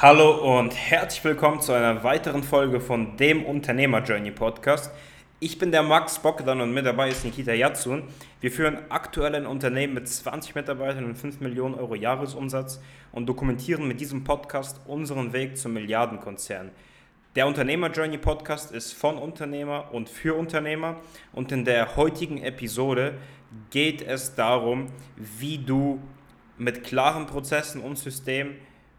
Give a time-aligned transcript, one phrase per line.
[0.00, 4.92] Hallo und herzlich willkommen zu einer weiteren Folge von dem Unternehmer Journey Podcast.
[5.40, 8.04] Ich bin der Max Bogdan und mit dabei ist Nikita Yatsun.
[8.40, 12.80] Wir führen aktuell ein Unternehmen mit 20 Mitarbeitern und 5 Millionen Euro Jahresumsatz
[13.10, 16.70] und dokumentieren mit diesem Podcast unseren Weg zum Milliardenkonzern.
[17.34, 21.00] Der Unternehmer Journey Podcast ist von Unternehmer und für Unternehmer
[21.32, 23.14] und in der heutigen Episode
[23.70, 26.00] geht es darum, wie du
[26.56, 28.58] mit klaren Prozessen und Systemen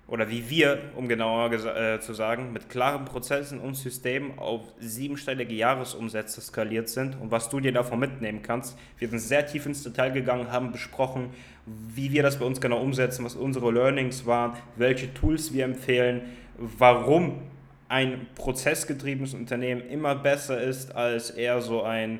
[0.09, 5.53] oder wie wir, um genauer äh, zu sagen, mit klaren Prozessen und Systemen auf siebenstellige
[5.53, 8.77] Jahresumsätze skaliert sind und was du dir davon mitnehmen kannst.
[8.97, 11.29] Wir sind sehr tief ins Detail gegangen, haben besprochen,
[11.65, 16.21] wie wir das bei uns genau umsetzen, was unsere Learnings waren, welche Tools wir empfehlen,
[16.57, 17.41] warum
[17.87, 22.19] ein prozessgetriebenes Unternehmen immer besser ist als eher so ein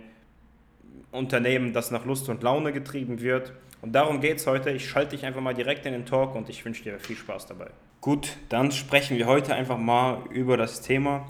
[1.11, 4.71] Unternehmen, das nach Lust und Laune getrieben wird und darum geht es heute.
[4.71, 7.47] Ich schalte dich einfach mal direkt in den Talk und ich wünsche dir viel Spaß
[7.47, 7.67] dabei.
[8.01, 11.25] Gut, dann sprechen wir heute einfach mal über das Thema,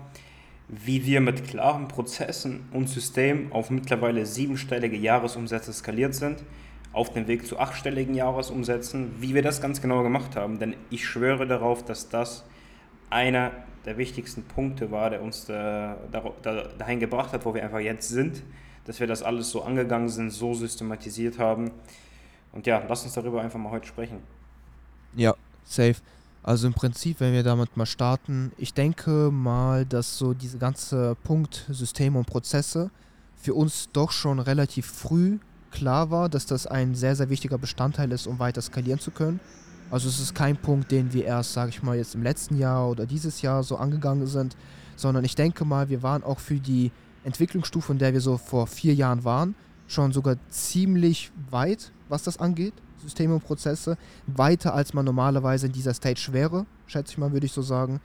[0.68, 6.44] wie wir mit klaren Prozessen und Systemen auf mittlerweile siebenstellige Jahresumsätze skaliert sind,
[6.92, 10.60] auf dem Weg zu achtstelligen Jahresumsätzen, wie wir das ganz genau gemacht haben.
[10.60, 12.46] Denn ich schwöre darauf, dass das
[13.12, 13.52] einer
[13.86, 16.34] der wichtigsten Punkte war, der uns da, da,
[16.78, 18.44] dahin gebracht hat, wo wir einfach jetzt sind,
[18.86, 21.72] dass wir das alles so angegangen sind, so systematisiert haben
[22.52, 24.18] und ja, lass uns darüber einfach mal heute sprechen.
[25.16, 25.96] Ja, safe.
[26.42, 31.16] Also im Prinzip, wenn wir damit mal starten, ich denke mal, dass so diese ganze
[31.24, 32.92] Punkt Systeme und Prozesse
[33.36, 35.40] für uns doch schon relativ früh
[35.72, 39.40] klar war, dass das ein sehr, sehr wichtiger Bestandteil ist, um weiter skalieren zu können.
[39.92, 42.90] Also es ist kein Punkt, den wir erst, sage ich mal, jetzt im letzten Jahr
[42.90, 44.56] oder dieses Jahr so angegangen sind,
[44.96, 46.92] sondern ich denke mal, wir waren auch für die
[47.24, 49.56] Entwicklungsstufe, in der wir so vor vier Jahren waren,
[49.88, 55.72] schon sogar ziemlich weit, was das angeht, Systeme und Prozesse, weiter als man normalerweise in
[55.72, 58.02] dieser Stage wäre, schätze ich mal, würde ich so sagen.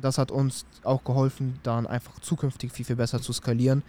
[0.00, 3.82] Das hat uns auch geholfen, dann einfach zukünftig viel, viel besser zu skalieren.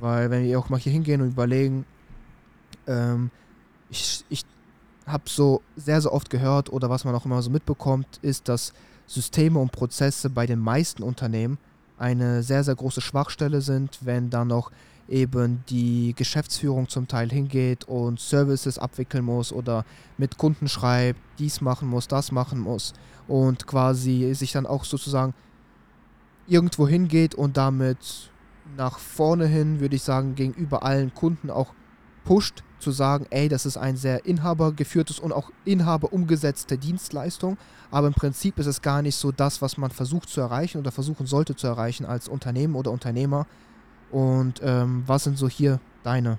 [0.00, 1.84] Weil wenn wir auch mal hier hingehen und überlegen,
[2.86, 3.30] ähm,
[3.90, 4.44] ich, ich
[5.06, 8.72] habe so sehr, sehr oft gehört oder was man auch immer so mitbekommt, ist, dass
[9.06, 11.58] Systeme und Prozesse bei den meisten Unternehmen
[11.98, 14.70] eine sehr, sehr große Schwachstelle sind, wenn dann noch
[15.08, 19.84] eben die Geschäftsführung zum Teil hingeht und Services abwickeln muss oder
[20.18, 22.92] mit Kunden schreibt, dies machen muss, das machen muss
[23.28, 25.34] und quasi sich dann auch sozusagen
[26.46, 28.30] irgendwo hingeht und damit
[28.76, 31.72] nach vorne hin, würde ich sagen, gegenüber allen Kunden auch
[32.24, 37.56] pusht, zu sagen, ey, das ist ein sehr inhabergeführtes und auch inhaber umgesetzte Dienstleistung,
[37.90, 40.92] aber im Prinzip ist es gar nicht so das, was man versucht zu erreichen oder
[40.92, 43.46] versuchen sollte zu erreichen als Unternehmen oder Unternehmer,
[44.10, 46.38] und ähm, was sind so hier deine,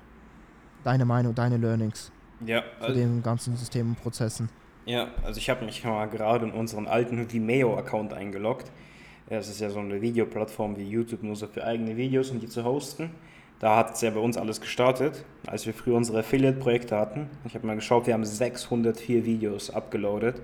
[0.84, 2.12] deine Meinung, deine Learnings
[2.46, 4.50] ja, also, zu den ganzen Systemen und Prozessen?
[4.86, 8.72] Ja, also ich habe mich mal gerade in unseren alten Vimeo-Account eingeloggt.
[9.30, 12.48] Das ist ja so eine Videoplattform wie YouTube, nur so für eigene Videos, um die
[12.48, 13.12] zu hosten.
[13.60, 17.30] Da hat es ja bei uns alles gestartet, als wir früher unsere Affiliate-Projekte hatten.
[17.46, 20.42] Ich habe mal geschaut, wir haben 604 Videos abgeloadet.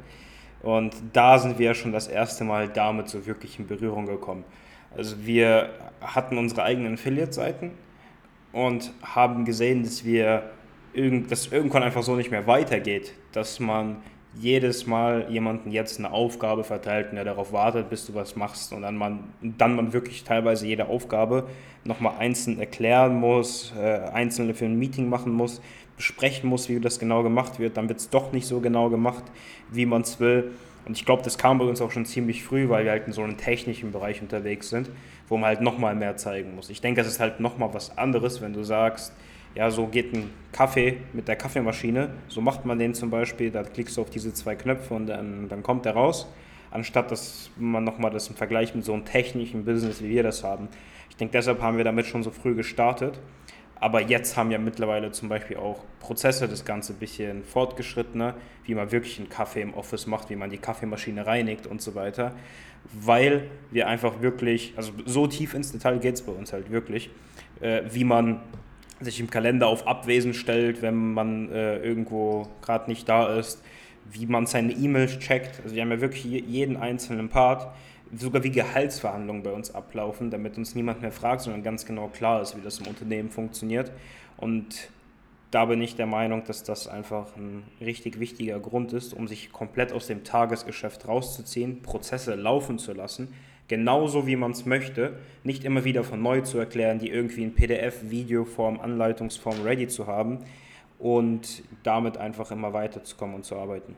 [0.64, 4.44] Und da sind wir schon das erste Mal damit so wirklich in Berührung gekommen.
[4.96, 5.70] Also wir
[6.02, 7.72] hatten unsere eigenen Affiliate-Seiten
[8.52, 10.52] und haben gesehen, dass wir
[10.94, 13.98] irgend, dass irgendwann einfach so nicht mehr weitergeht, dass man
[14.36, 18.74] jedes Mal jemanden jetzt eine Aufgabe verteilt und der darauf wartet, bis du was machst
[18.74, 21.48] und dann man, dann man wirklich teilweise jede Aufgabe
[21.84, 25.62] nochmal einzeln erklären muss, äh, einzelne für ein Meeting machen muss,
[25.98, 29.24] besprechen muss, wie das genau gemacht wird, dann wird es doch nicht so genau gemacht,
[29.72, 30.52] wie man es will.
[30.86, 33.14] Und ich glaube, das kam bei uns auch schon ziemlich früh, weil wir halt in
[33.14, 34.90] so einem technischen Bereich unterwegs sind,
[35.28, 36.70] wo man halt nochmal mehr zeigen muss.
[36.70, 39.14] Ich denke, das ist halt nochmal was anderes, wenn du sagst,
[39.56, 43.64] ja, so geht ein Kaffee mit der Kaffeemaschine, so macht man den zum Beispiel, da
[43.64, 46.28] klickst du auf diese zwei Knöpfe und dann, dann kommt der raus,
[46.72, 50.44] anstatt dass man nochmal das im Vergleich mit so einem technischen Business, wie wir das
[50.44, 50.70] haben.
[51.10, 53.20] Ich denke, deshalb haben wir damit schon so früh gestartet
[53.84, 58.34] aber jetzt haben ja mittlerweile zum Beispiel auch Prozesse das Ganze ein bisschen fortgeschrittener,
[58.64, 61.94] wie man wirklich einen Kaffee im Office macht, wie man die Kaffeemaschine reinigt und so
[61.94, 62.34] weiter.
[62.94, 67.10] Weil wir einfach wirklich, also so tief ins Detail geht es bei uns halt wirklich,
[67.60, 68.40] äh, wie man
[69.02, 73.62] sich im Kalender auf Abwesen stellt, wenn man äh, irgendwo gerade nicht da ist,
[74.10, 75.60] wie man seine E-Mails checkt.
[75.62, 77.68] Also wir haben ja wirklich jeden einzelnen Part
[78.18, 82.42] sogar wie Gehaltsverhandlungen bei uns ablaufen, damit uns niemand mehr fragt, sondern ganz genau klar
[82.42, 83.92] ist, wie das im Unternehmen funktioniert.
[84.38, 84.90] Und
[85.52, 89.52] da bin ich der Meinung, dass das einfach ein richtig wichtiger Grund ist, um sich
[89.52, 93.34] komplett aus dem Tagesgeschäft rauszuziehen, Prozesse laufen zu lassen,
[93.68, 97.54] genauso wie man es möchte, nicht immer wieder von neu zu erklären, die irgendwie in
[97.54, 100.40] PDF, Videoform, Anleitungsform ready zu haben
[100.98, 103.96] und damit einfach immer weiterzukommen und zu arbeiten.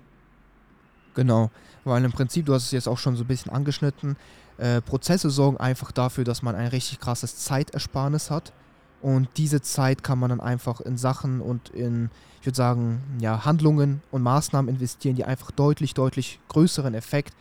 [1.16, 1.50] Genau,
[1.86, 4.18] weil im Prinzip, du hast es jetzt auch schon so ein bisschen angeschnitten,
[4.58, 8.54] äh, Prozesse sorgen einfach dafür, dass man ein richtig krasses Zeitersparnis hat.
[9.02, 12.10] Und diese Zeit kann man dann einfach in Sachen und in,
[12.40, 17.34] ich würde sagen, ja, Handlungen und Maßnahmen investieren, die einfach deutlich, deutlich größeren Effekt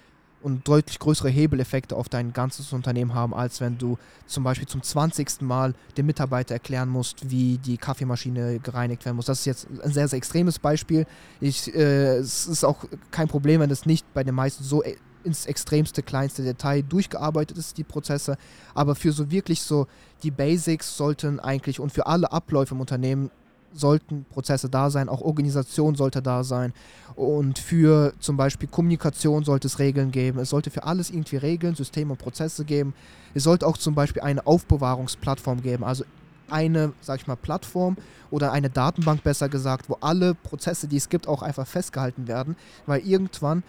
[0.44, 3.96] und deutlich größere Hebeleffekte auf dein ganzes Unternehmen haben, als wenn du
[4.26, 5.40] zum Beispiel zum 20.
[5.40, 9.24] Mal dem Mitarbeiter erklären musst, wie die Kaffeemaschine gereinigt werden muss.
[9.24, 11.06] Das ist jetzt ein sehr, sehr extremes Beispiel.
[11.40, 14.96] Ich, äh, es ist auch kein Problem, wenn es nicht bei den meisten so e,
[15.24, 18.36] ins extremste, kleinste Detail durchgearbeitet ist, die Prozesse.
[18.74, 19.86] Aber für so wirklich so
[20.22, 23.30] die Basics sollten eigentlich und für alle Abläufe im Unternehmen
[23.74, 26.72] sollten Prozesse da sein, auch Organisation sollte da sein
[27.16, 30.38] und für zum Beispiel Kommunikation sollte es Regeln geben.
[30.38, 32.94] Es sollte für alles irgendwie Regeln, Systeme und Prozesse geben.
[33.34, 36.04] Es sollte auch zum Beispiel eine Aufbewahrungsplattform geben, also
[36.50, 37.96] eine, sag ich mal, Plattform
[38.30, 42.56] oder eine Datenbank besser gesagt, wo alle Prozesse, die es gibt, auch einfach festgehalten werden,
[42.86, 43.62] weil irgendwann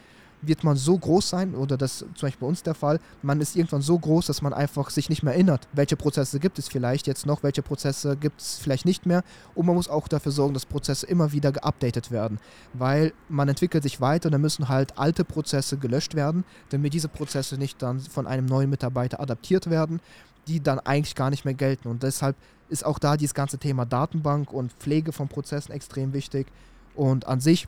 [0.48, 3.56] wird man so groß sein, oder das zum Beispiel bei uns der Fall, man ist
[3.56, 7.08] irgendwann so groß, dass man einfach sich nicht mehr erinnert, welche Prozesse gibt es vielleicht
[7.08, 9.24] jetzt noch, welche Prozesse gibt es vielleicht nicht mehr.
[9.54, 12.40] Und man muss auch dafür sorgen, dass Prozesse immer wieder geupdatet werden,
[12.74, 17.58] weil man entwickelt sich weiter, dann müssen halt alte Prozesse gelöscht werden, damit diese Prozesse
[17.58, 20.00] nicht dann von einem neuen Mitarbeiter adaptiert werden,
[20.48, 21.88] die dann eigentlich gar nicht mehr gelten.
[21.88, 22.36] Und deshalb
[22.70, 26.48] ist auch da dieses ganze Thema Datenbank und Pflege von Prozessen extrem wichtig.
[26.96, 27.68] Und an sich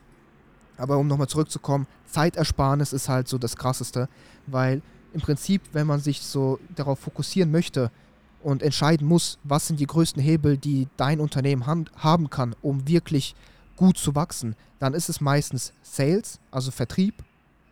[0.77, 4.09] aber um nochmal zurückzukommen, Zeitersparnis ist halt so das Krasseste,
[4.45, 4.81] weil
[5.13, 7.91] im Prinzip, wenn man sich so darauf fokussieren möchte
[8.43, 13.35] und entscheiden muss, was sind die größten Hebel, die dein Unternehmen haben kann, um wirklich
[13.75, 17.23] gut zu wachsen, dann ist es meistens Sales, also Vertrieb,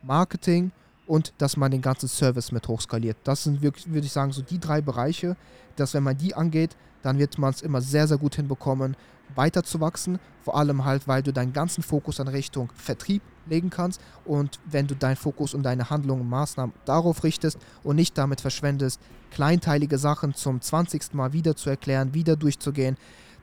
[0.01, 0.71] Marketing
[1.07, 3.17] und dass man den ganzen Service mit hochskaliert.
[3.23, 5.35] Das sind wirklich, würde ich sagen, so die drei Bereiche,
[5.75, 8.95] dass wenn man die angeht, dann wird man es immer sehr, sehr gut hinbekommen,
[9.35, 10.19] weiter zu wachsen.
[10.43, 14.87] Vor allem halt, weil du deinen ganzen Fokus an Richtung Vertrieb legen kannst und wenn
[14.87, 18.99] du deinen Fokus und deine Handlungen und Maßnahmen darauf richtest und nicht damit verschwendest,
[19.31, 21.13] kleinteilige Sachen zum 20.
[21.13, 22.97] Mal wieder zu erklären, wieder durchzugehen,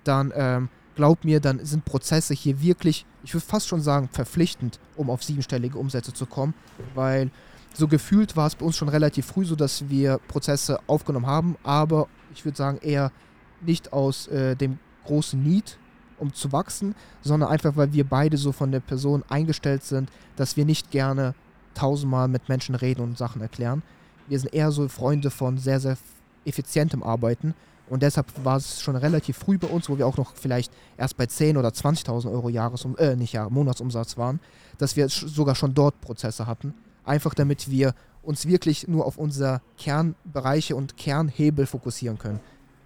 [0.05, 4.81] dann ähm, glaub mir, dann sind Prozesse hier wirklich, ich würde fast schon sagen, verpflichtend,
[4.97, 6.55] um auf siebenstellige Umsätze zu kommen,
[6.95, 7.31] weil
[7.75, 11.57] so gefühlt war es bei uns schon relativ früh so, dass wir Prozesse aufgenommen haben,
[11.63, 13.13] aber ich würde sagen eher
[13.61, 15.79] nicht aus äh, dem großen Need,
[16.19, 20.57] um zu wachsen, sondern einfach, weil wir beide so von der Person eingestellt sind, dass
[20.57, 21.35] wir nicht gerne
[21.75, 23.83] tausendmal mit Menschen reden und Sachen erklären.
[24.29, 25.97] Wir sind eher so Freunde von sehr, sehr
[26.45, 27.55] effizientem Arbeiten.
[27.89, 31.17] Und deshalb war es schon relativ früh bei uns, wo wir auch noch vielleicht erst
[31.17, 34.41] bei 10.000 oder 20.000 Euro Jahresum äh, nicht Jahr, Monatsumsatz waren,
[34.79, 36.75] dass wir sogar schon dort Prozesse hatten.
[37.05, 42.41] Einfach damit wir uns wirklich nur auf unsere Kernbereiche und Kernhebel fokussieren können.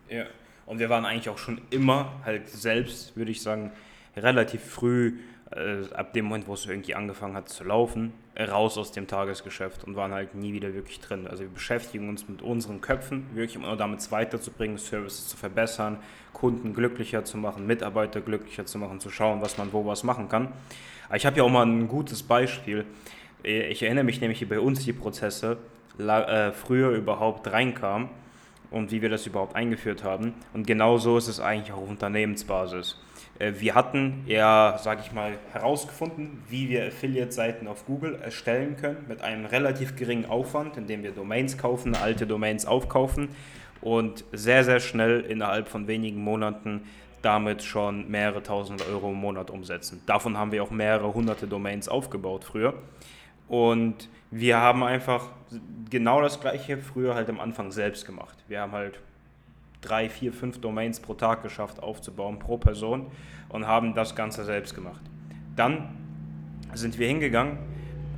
[0.09, 0.25] Ja.
[0.65, 3.71] Und wir waren eigentlich auch schon immer halt selbst, würde ich sagen,
[4.17, 5.19] relativ früh,
[5.53, 9.85] äh, ab dem Moment, wo es irgendwie angefangen hat zu laufen, raus aus dem Tagesgeschäft
[9.85, 11.29] und waren halt nie wieder wirklich drin.
[11.29, 15.99] Also wir beschäftigen uns mit unseren Köpfen, wirklich um damit weiterzubringen, Services zu verbessern,
[16.33, 20.29] Kunden glücklicher zu machen, Mitarbeiter glücklicher zu machen, zu schauen, was man wo was machen
[20.29, 20.49] kann.
[21.07, 22.85] Aber ich habe ja auch mal ein gutes Beispiel.
[23.47, 25.59] Ich erinnere mich nämlich, bei uns die Prozesse
[26.01, 28.09] äh, früher überhaupt reinkamen
[28.73, 30.35] und wie wir das überhaupt eingeführt haben.
[30.53, 32.99] Und genau so ist es eigentlich auch auf Unternehmensbasis.
[33.39, 39.05] Äh, wir hatten ja, sage ich mal, herausgefunden, wie wir Affiliate-Seiten auf Google erstellen können
[39.07, 43.29] mit einem relativ geringen Aufwand, indem wir Domains kaufen, alte Domains aufkaufen
[43.81, 46.83] und sehr, sehr schnell innerhalb von wenigen Monaten
[47.23, 50.03] damit schon mehrere tausend Euro im Monat umsetzen.
[50.07, 52.75] Davon haben wir auch mehrere hunderte Domains aufgebaut früher.
[53.49, 55.29] Und wir haben einfach
[55.91, 58.37] genau das gleiche früher halt am Anfang selbst gemacht.
[58.49, 58.99] Wir haben halt
[59.81, 63.07] drei, vier, fünf Domains pro Tag geschafft aufzubauen, pro Person
[63.49, 65.01] und haben das Ganze selbst gemacht.
[65.55, 65.97] Dann
[66.75, 67.59] sind wir hingegangen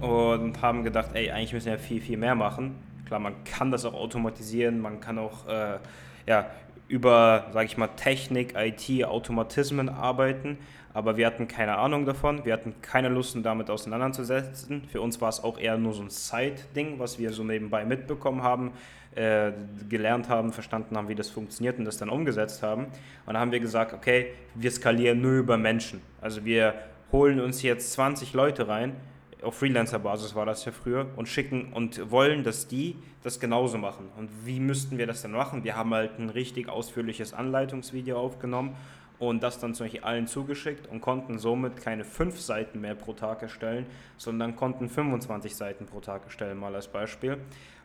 [0.01, 2.77] und haben gedacht, ey, eigentlich müssen wir viel, viel mehr machen.
[3.07, 5.79] Klar, man kann das auch automatisieren, man kann auch äh,
[6.27, 6.47] ja,
[6.89, 10.59] über, sage ich mal, Technik, IT, Automatismen arbeiten,
[10.99, 14.83] aber wir hatten keine Ahnung davon, wir hatten keine Lust, uns damit auseinanderzusetzen.
[14.91, 18.43] Für uns war es auch eher nur so ein Side-Ding, was wir so nebenbei mitbekommen
[18.43, 18.73] haben,
[19.15, 19.53] äh,
[19.89, 22.87] gelernt haben, verstanden haben, wie das funktioniert und das dann umgesetzt haben.
[22.87, 22.93] Und
[23.27, 26.01] dann haben wir gesagt, okay, wir skalieren nur über Menschen.
[26.21, 26.75] Also wir
[27.13, 28.97] holen uns jetzt 20 Leute rein,
[29.41, 34.09] auf Freelancer-Basis war das ja früher, und schicken und wollen, dass die das genauso machen.
[34.17, 35.63] Und wie müssten wir das dann machen?
[35.63, 38.75] Wir haben halt ein richtig ausführliches Anleitungsvideo aufgenommen
[39.19, 43.13] und das dann zum Beispiel allen zugeschickt und konnten somit keine fünf Seiten mehr pro
[43.13, 47.39] Tag erstellen, sondern konnten 25 Seiten pro Tag erstellen, mal als Beispiel,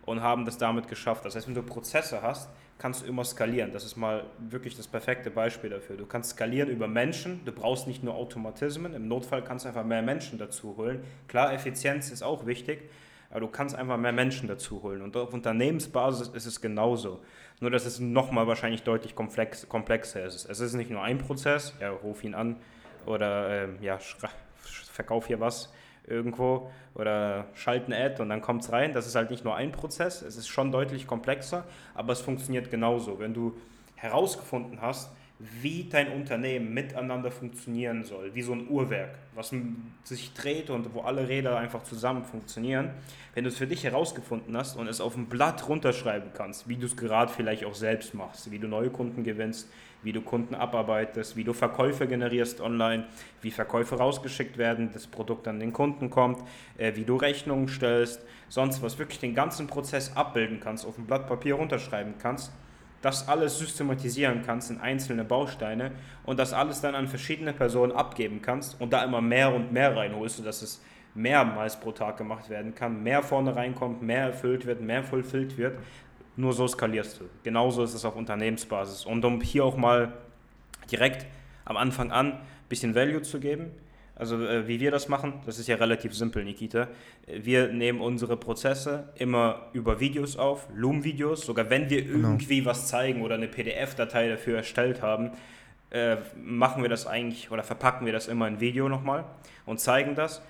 [0.06, 1.26] und haben das damit geschafft.
[1.26, 3.72] Das heißt, wenn du Prozesse hast, kannst du immer skalieren.
[3.72, 5.96] Das ist mal wirklich das perfekte Beispiel dafür.
[5.96, 9.86] Du kannst skalieren über Menschen, du brauchst nicht nur Automatismen, im Notfall kannst du einfach
[9.86, 11.04] mehr Menschen dazu holen.
[11.28, 12.90] Klar, Effizienz ist auch wichtig,
[13.30, 15.02] aber du kannst einfach mehr Menschen dazu holen.
[15.02, 17.22] Und auf Unternehmensbasis ist es genauso.
[17.60, 20.50] Nur, dass es nochmal wahrscheinlich deutlich komplex, komplexer ist.
[20.50, 22.58] Es ist nicht nur ein Prozess, ja, ruf ihn an
[23.06, 23.98] oder ähm, ja,
[24.92, 25.72] verkauf hier was
[26.06, 28.94] irgendwo oder schalten Ad und dann kommt es rein.
[28.94, 31.64] Das ist halt nicht nur ein Prozess, es ist schon deutlich komplexer,
[31.96, 33.20] aber es funktioniert genauso.
[33.20, 33.56] Wenn du
[33.96, 35.12] herausgefunden hast,
[35.62, 39.54] wie dein Unternehmen miteinander funktionieren soll, wie so ein Uhrwerk, was
[40.04, 42.92] sich dreht und wo alle Räder einfach zusammen funktionieren.
[43.34, 46.78] Wenn du es für dich herausgefunden hast und es auf ein Blatt runterschreiben kannst, wie
[46.78, 49.70] du es gerade vielleicht auch selbst machst, wie du neue Kunden gewinnst,
[50.04, 53.06] wie du Kunden abarbeitest, wie du Verkäufe generierst online,
[53.42, 56.44] wie Verkäufe rausgeschickt werden, das Produkt an den Kunden kommt,
[56.78, 61.06] äh, wie du Rechnungen stellst, sonst was, wirklich den ganzen Prozess abbilden kannst, auf ein
[61.06, 62.52] Blatt Papier runterschreiben kannst,
[63.04, 65.92] das alles systematisieren kannst in einzelne Bausteine
[66.24, 69.96] und das alles dann an verschiedene Personen abgeben kannst und da immer mehr und mehr
[69.96, 70.82] reinholst, sodass es
[71.14, 75.78] mehrmals pro Tag gemacht werden kann, mehr vorne reinkommt, mehr erfüllt wird, mehr fulfilled wird,
[76.38, 77.26] nur so skalierst du.
[77.44, 79.06] Genauso ist es auf Unternehmensbasis.
[79.06, 80.14] Und um hier auch mal
[80.90, 81.26] direkt
[81.66, 83.72] am Anfang an ein bisschen Value zu geben,
[84.16, 86.88] also äh, wie wir das machen, das ist ja relativ simpel, Nikita.
[87.28, 92.30] Wir nehmen unsere Prozesse immer über Videos auf, Loom-Videos, sogar wenn wir genau.
[92.30, 95.32] irgendwie was zeigen oder eine PDF-Datei dafür erstellt haben,
[95.90, 99.26] äh, machen wir das eigentlich oder verpacken wir das immer in Video nochmal
[99.66, 100.42] und zeigen das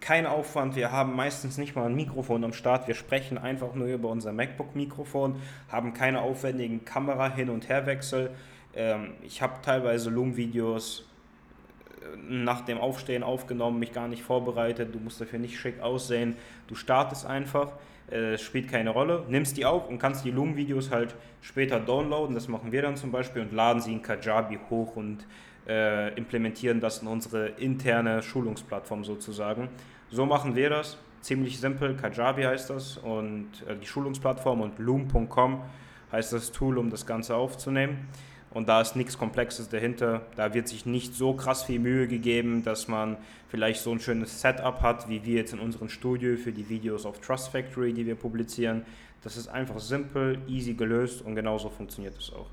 [0.00, 3.88] kein Aufwand, wir haben meistens nicht mal ein Mikrofon am Start, wir sprechen einfach nur
[3.88, 8.30] über unser MacBook-Mikrofon, haben keine aufwendigen Kamera-Hin- und Herwechsel.
[8.74, 11.08] Ähm, ich habe teilweise Loom-Videos
[12.28, 16.36] nach dem Aufstehen aufgenommen, mich gar nicht vorbereitet, du musst dafür nicht schick aussehen,
[16.68, 17.72] du startest einfach,
[18.10, 22.48] äh, spielt keine Rolle, nimmst die auf und kannst die Loom-Videos halt später downloaden, das
[22.48, 25.26] machen wir dann zum Beispiel und laden sie in Kajabi hoch und
[25.68, 29.68] äh, implementieren das in unsere interne Schulungsplattform sozusagen.
[30.10, 30.98] So machen wir das.
[31.20, 35.62] Ziemlich simpel, Kajabi heißt das und äh, die Schulungsplattform und loom.com
[36.12, 38.08] heißt das Tool, um das Ganze aufzunehmen.
[38.56, 40.22] Und da ist nichts Komplexes dahinter.
[40.34, 43.18] Da wird sich nicht so krass viel Mühe gegeben, dass man
[43.50, 47.04] vielleicht so ein schönes Setup hat, wie wir jetzt in unserem Studio für die Videos
[47.04, 48.80] auf Trust Factory, die wir publizieren.
[49.22, 52.46] Das ist einfach simpel, easy gelöst und genauso funktioniert es auch.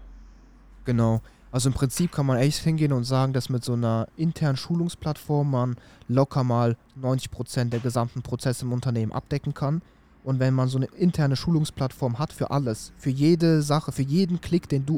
[0.83, 1.21] Genau.
[1.53, 5.51] Also im Prinzip kann man echt hingehen und sagen, dass mit so einer internen Schulungsplattform
[5.51, 5.77] man
[6.09, 9.81] locker mal 90% der gesamten Prozesse im Unternehmen abdecken kann.
[10.25, 14.41] Und wenn man so eine interne Schulungsplattform hat für alles, für jede Sache, für jeden
[14.41, 14.97] Klick, den du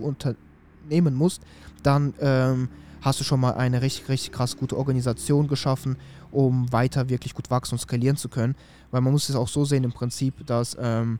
[0.86, 1.42] unternehmen musst,
[1.84, 2.70] dann ähm,
[3.02, 5.98] hast du schon mal eine richtig, richtig krass gute Organisation geschaffen,
[6.32, 8.56] um weiter wirklich gut wachsen und skalieren zu können.
[8.92, 11.20] Weil man muss es auch so sehen im Prinzip, dass ähm,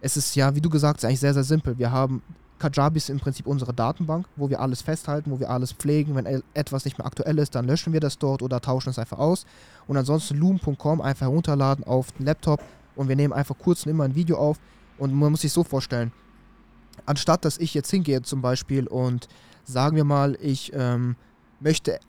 [0.00, 1.78] es ist ja, wie du gesagt hast, eigentlich sehr, sehr simpel.
[1.78, 2.22] Wir haben
[2.58, 6.14] Kajabi ist im Prinzip unsere Datenbank, wo wir alles festhalten, wo wir alles pflegen.
[6.14, 9.18] Wenn etwas nicht mehr aktuell ist, dann löschen wir das dort oder tauschen es einfach
[9.18, 9.46] aus.
[9.86, 12.62] Und ansonsten loom.com einfach herunterladen auf den Laptop
[12.96, 14.58] und wir nehmen einfach kurz und immer ein Video auf.
[14.98, 16.12] Und man muss sich so vorstellen,
[17.06, 19.28] anstatt dass ich jetzt hingehe zum Beispiel und
[19.64, 21.16] sagen wir mal, ich ähm,
[21.60, 22.00] möchte,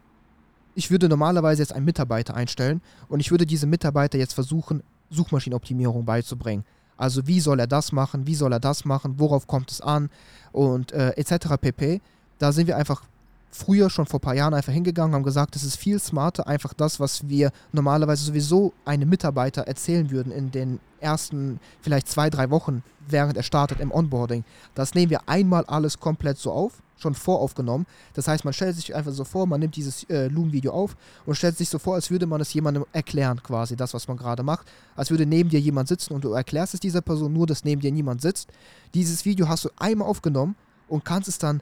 [0.75, 6.05] ich würde normalerweise jetzt einen Mitarbeiter einstellen und ich würde diesem Mitarbeiter jetzt versuchen, Suchmaschinenoptimierung
[6.05, 6.63] beizubringen.
[6.98, 10.10] Also wie soll er das machen, wie soll er das machen, worauf kommt es an
[10.51, 11.57] und äh, etc.
[11.60, 12.01] pp.
[12.38, 13.03] Da sind wir einfach
[13.51, 16.74] früher schon vor ein paar Jahren einfach hingegangen, haben gesagt, es ist viel smarter, einfach
[16.74, 22.50] das, was wir normalerweise sowieso einem Mitarbeiter erzählen würden in den ersten vielleicht zwei, drei
[22.50, 24.43] Wochen, während er startet im Onboarding.
[24.75, 27.88] Das nehmen wir einmal alles komplett so auf schon voraufgenommen.
[28.13, 31.36] Das heißt, man stellt sich einfach so vor, man nimmt dieses äh, Loom-Video auf und
[31.36, 34.43] stellt sich so vor, als würde man es jemandem erklären, quasi, das, was man gerade
[34.43, 34.67] macht.
[34.96, 37.81] Als würde neben dir jemand sitzen und du erklärst es dieser Person nur, dass neben
[37.81, 38.50] dir niemand sitzt.
[38.93, 40.55] Dieses Video hast du einmal aufgenommen
[40.88, 41.62] und kannst es dann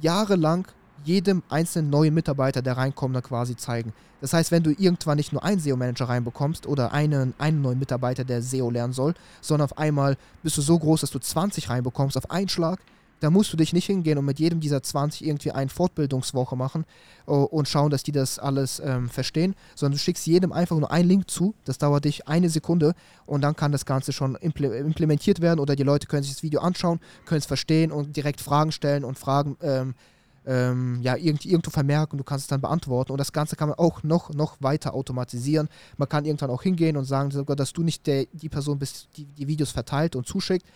[0.00, 0.66] jahrelang
[1.04, 3.92] jedem einzelnen neuen Mitarbeiter, der reinkommt, dann quasi zeigen.
[4.20, 8.24] Das heißt, wenn du irgendwann nicht nur einen SEO-Manager reinbekommst oder einen, einen neuen Mitarbeiter,
[8.24, 12.16] der SEO lernen soll, sondern auf einmal bist du so groß, dass du 20 reinbekommst
[12.16, 12.78] auf einen Schlag,
[13.22, 16.84] da musst du dich nicht hingehen und mit jedem dieser 20 irgendwie eine Fortbildungswoche machen
[17.28, 20.90] uh, und schauen, dass die das alles ähm, verstehen, sondern du schickst jedem einfach nur
[20.90, 22.94] einen Link zu, das dauert dich eine Sekunde
[23.24, 26.42] und dann kann das Ganze schon imple implementiert werden oder die Leute können sich das
[26.42, 29.94] Video anschauen, können es verstehen und direkt Fragen stellen und Fragen ähm,
[30.46, 33.78] ähm, ja, irgend, irgendwo vermerken, du kannst es dann beantworten und das Ganze kann man
[33.78, 35.68] auch noch, noch weiter automatisieren.
[35.96, 39.08] Man kann irgendwann auch hingehen und sagen sogar, dass du nicht der, die Person bist,
[39.16, 40.66] die die Videos verteilt und zuschickt,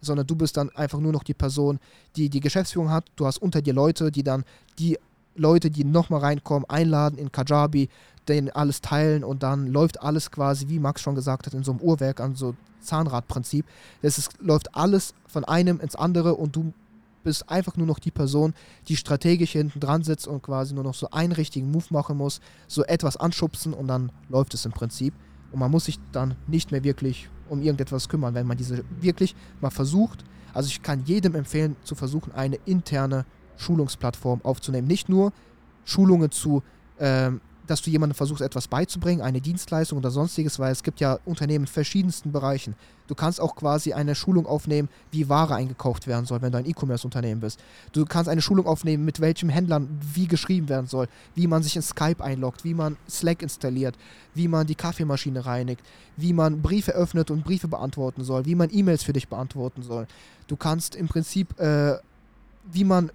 [0.00, 1.78] sondern du bist dann einfach nur noch die Person,
[2.16, 3.06] die die Geschäftsführung hat.
[3.16, 4.44] Du hast unter dir Leute, die dann
[4.78, 4.98] die
[5.36, 7.88] Leute, die nochmal reinkommen, einladen in Kajabi,
[8.28, 11.72] den alles teilen und dann läuft alles quasi, wie Max schon gesagt hat, in so
[11.72, 13.66] einem Uhrwerk an so Zahnradprinzip.
[14.02, 16.72] Es läuft alles von einem ins andere und du
[17.24, 18.54] bist einfach nur noch die Person,
[18.88, 22.40] die strategisch hinten dran sitzt und quasi nur noch so einen richtigen Move machen muss,
[22.68, 25.14] so etwas anschubsen und dann läuft es im Prinzip.
[25.50, 29.34] Und man muss sich dann nicht mehr wirklich um irgendetwas kümmern, wenn man diese wirklich
[29.60, 30.24] mal versucht.
[30.52, 33.24] Also ich kann jedem empfehlen, zu versuchen, eine interne
[33.56, 34.86] Schulungsplattform aufzunehmen.
[34.86, 35.32] Nicht nur
[35.84, 36.62] Schulungen zu
[36.98, 41.18] ähm, dass du jemandem versuchst, etwas beizubringen, eine Dienstleistung oder sonstiges, weil es gibt ja
[41.24, 42.74] Unternehmen in verschiedensten Bereichen.
[43.06, 46.66] Du kannst auch quasi eine Schulung aufnehmen, wie Ware eingekauft werden soll, wenn du ein
[46.66, 47.60] E-Commerce-Unternehmen bist.
[47.92, 51.76] Du kannst eine Schulung aufnehmen, mit welchem Händlern wie geschrieben werden soll, wie man sich
[51.76, 53.96] in Skype einloggt, wie man Slack installiert,
[54.34, 55.82] wie man die Kaffeemaschine reinigt,
[56.16, 60.06] wie man Briefe öffnet und Briefe beantworten soll, wie man E-Mails für dich beantworten soll.
[60.46, 61.98] Du kannst im Prinzip, äh,
[62.72, 63.10] wie man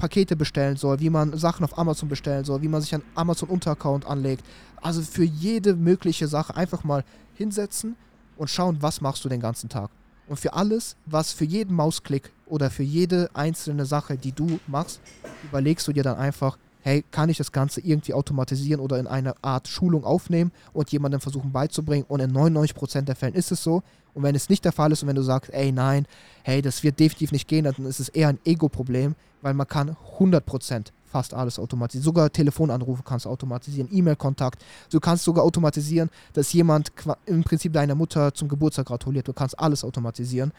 [0.00, 4.06] Pakete bestellen soll, wie man Sachen auf Amazon bestellen soll, wie man sich einen Amazon-Unteraccount
[4.06, 4.44] anlegt.
[4.80, 7.04] Also für jede mögliche Sache einfach mal
[7.34, 7.96] hinsetzen
[8.36, 9.90] und schauen, was machst du den ganzen Tag.
[10.26, 15.00] Und für alles, was für jeden Mausklick oder für jede einzelne Sache, die du machst,
[15.44, 19.34] überlegst du dir dann einfach, hey, kann ich das Ganze irgendwie automatisieren oder in eine
[19.42, 22.06] Art Schulung aufnehmen und jemandem versuchen beizubringen.
[22.08, 23.82] Und in 99% der Fällen ist es so.
[24.14, 26.06] Und wenn es nicht der Fall ist und wenn du sagst, ey, nein,
[26.42, 29.96] hey, das wird definitiv nicht gehen, dann ist es eher ein Ego-Problem, weil man kann
[30.18, 32.04] 100% fast alles automatisieren.
[32.04, 34.62] Sogar Telefonanrufe kannst du automatisieren, E-Mail-Kontakt.
[34.90, 36.92] Du kannst sogar automatisieren, dass jemand
[37.26, 39.26] im Prinzip deiner Mutter zum Geburtstag gratuliert.
[39.26, 40.52] Du kannst alles automatisieren.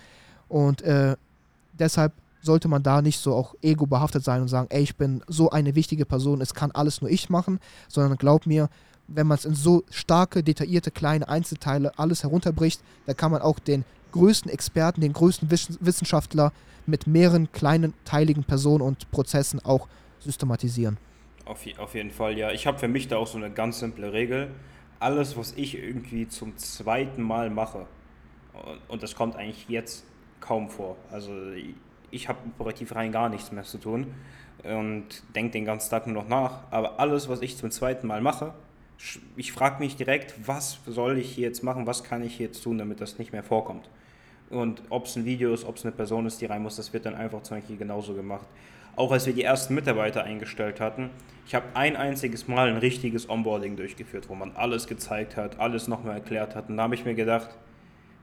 [0.49, 1.15] Und äh,
[1.79, 5.23] deshalb sollte man da nicht so auch ego behaftet sein und sagen, ey, ich bin
[5.27, 8.69] so eine wichtige Person, es kann alles nur ich machen, sondern glaub mir,
[9.07, 13.59] wenn man es in so starke, detaillierte, kleine Einzelteile alles herunterbricht, dann kann man auch
[13.59, 16.51] den größten Experten, den größten Wissenschaftler
[16.85, 19.87] mit mehreren kleinen, teiligen Personen und Prozessen auch
[20.19, 20.97] systematisieren.
[21.45, 22.51] Auf, auf jeden Fall, ja.
[22.51, 24.51] Ich habe für mich da auch so eine ganz simple Regel.
[24.99, 27.87] Alles, was ich irgendwie zum zweiten Mal mache,
[28.87, 30.03] und das kommt eigentlich jetzt
[30.39, 30.97] kaum vor.
[31.11, 31.31] Also
[32.11, 34.13] ich habe operativ rein gar nichts mehr zu tun
[34.63, 35.05] und
[35.35, 36.63] denke den ganzen Tag nur noch nach.
[36.69, 38.53] Aber alles, was ich zum zweiten Mal mache,
[39.35, 43.01] ich frage mich direkt, was soll ich jetzt machen, was kann ich jetzt tun, damit
[43.01, 43.89] das nicht mehr vorkommt.
[44.49, 46.91] Und ob es ein Video ist, ob es eine Person ist, die rein muss, das
[46.93, 48.45] wird dann einfach zum Beispiel genauso gemacht.
[48.95, 51.09] Auch als wir die ersten Mitarbeiter eingestellt hatten,
[51.47, 55.87] ich habe ein einziges Mal ein richtiges Onboarding durchgeführt, wo man alles gezeigt hat, alles
[55.87, 56.69] nochmal erklärt hat.
[56.69, 57.49] Und da habe ich mir gedacht,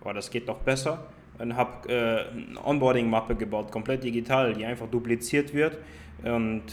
[0.00, 1.06] boah, das geht doch besser,
[1.38, 5.78] und habe äh, eine Onboarding-Mappe gebaut, komplett digital, die einfach dupliziert wird.
[6.24, 6.64] Und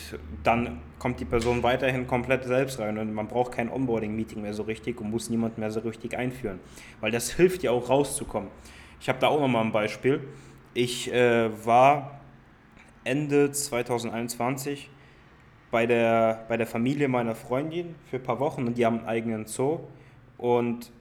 [0.43, 4.63] dann kommt die Person weiterhin komplett selbst rein und man braucht kein Onboarding-Meeting mehr so
[4.63, 6.59] richtig und muss niemand mehr so richtig einführen.
[6.99, 8.49] Weil das hilft ja auch rauszukommen.
[8.99, 10.21] Ich habe da auch nochmal ein Beispiel.
[10.73, 12.19] Ich äh, war
[13.03, 14.89] Ende 2021
[15.69, 19.07] bei der, bei der Familie meiner Freundin für ein paar Wochen und die haben einen
[19.07, 19.81] eigenen Zoo.
[20.37, 20.91] Und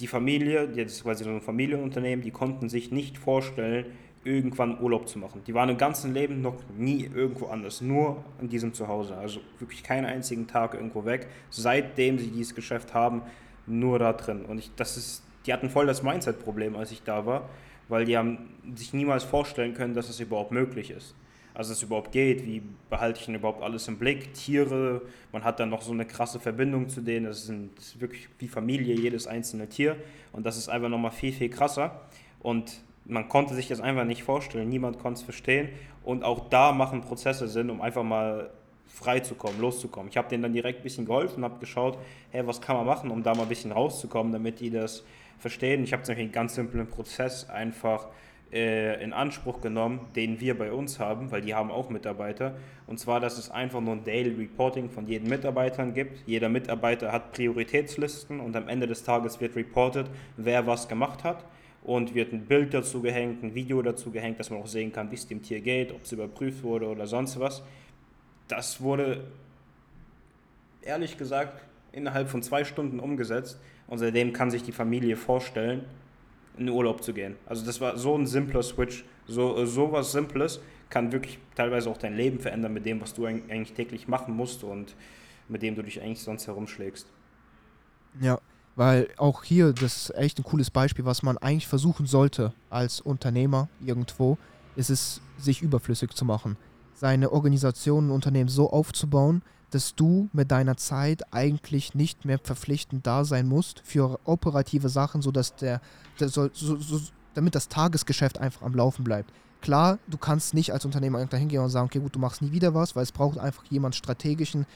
[0.00, 3.86] die Familie, das ist quasi so ein Familienunternehmen, die konnten sich nicht vorstellen,
[4.24, 5.42] irgendwann Urlaub zu machen.
[5.46, 9.16] Die waren im ganzen Leben noch nie irgendwo anders, nur in diesem Zuhause.
[9.16, 11.28] Also wirklich keinen einzigen Tag irgendwo weg.
[11.48, 13.22] Seitdem sie dieses Geschäft haben,
[13.66, 14.44] nur da drin.
[14.44, 17.48] Und ich, das ist, die hatten voll das Mindset-Problem, als ich da war,
[17.88, 21.14] weil die haben sich niemals vorstellen können, dass es überhaupt möglich ist
[21.60, 25.60] also es überhaupt geht, wie behalte ich denn überhaupt alles im Blick, Tiere, man hat
[25.60, 27.70] dann noch so eine krasse Verbindung zu denen, das sind
[28.00, 29.96] wirklich wie Familie, jedes einzelne Tier.
[30.32, 32.00] Und das ist einfach nochmal viel, viel krasser.
[32.40, 35.68] Und man konnte sich das einfach nicht vorstellen, niemand konnte es verstehen.
[36.02, 38.48] Und auch da machen Prozesse Sinn, um einfach mal
[38.86, 40.08] frei zu kommen, loszukommen.
[40.08, 41.98] Ich habe denen dann direkt ein bisschen geholfen und habe geschaut,
[42.30, 45.04] hey, was kann man machen, um da mal ein bisschen rauszukommen, damit die das
[45.38, 45.84] verstehen.
[45.84, 48.06] Ich habe zum Beispiel einen ganz simplen Prozess einfach
[48.52, 52.56] äh, in Anspruch genommen, den wir bei uns haben, weil die haben auch Mitarbeiter.
[52.86, 56.22] Und zwar, dass es einfach nur ein Daily Reporting von jedem Mitarbeitern gibt.
[56.26, 61.44] Jeder Mitarbeiter hat Prioritätslisten und am Ende des Tages wird reported, wer was gemacht hat.
[61.82, 65.10] Und wird ein Bild dazu gehängt, ein Video dazu gehängt, dass man auch sehen kann,
[65.10, 67.62] wie es dem Tier geht, ob es überprüft wurde oder sonst was.
[68.48, 69.24] Das wurde
[70.82, 73.58] ehrlich gesagt innerhalb von zwei Stunden umgesetzt.
[73.86, 75.84] Und seitdem kann sich die Familie vorstellen,
[76.60, 77.36] in den Urlaub zu gehen.
[77.46, 81.88] Also das war so ein simpler Switch, so, äh, so was Simples kann wirklich teilweise
[81.88, 84.94] auch dein Leben verändern mit dem, was du eigentlich täglich machen musst und
[85.48, 87.06] mit dem du dich eigentlich sonst herumschlägst.
[88.20, 88.40] Ja,
[88.76, 93.00] weil auch hier, das ist echt ein cooles Beispiel, was man eigentlich versuchen sollte als
[93.00, 94.36] Unternehmer irgendwo,
[94.76, 96.56] ist es, sich überflüssig zu machen.
[96.94, 103.06] Seine Organisation, ein Unternehmen so aufzubauen, dass du mit deiner Zeit eigentlich nicht mehr verpflichtend
[103.06, 105.80] da sein musst für operative Sachen, sodass der,
[106.18, 107.00] der soll, so, so,
[107.34, 109.32] damit das Tagesgeschäft einfach am Laufen bleibt.
[109.60, 112.74] Klar, du kannst nicht als Unternehmer hingehen und sagen, okay, gut, du machst nie wieder
[112.74, 114.66] was, weil es braucht einfach jemand strategischen,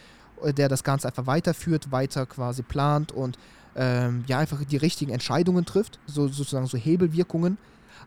[0.42, 3.38] äh, der das Ganze einfach weiterführt, weiter quasi plant und
[3.76, 7.59] ähm, ja, einfach die richtigen Entscheidungen trifft, so, sozusagen so Hebelwirkungen.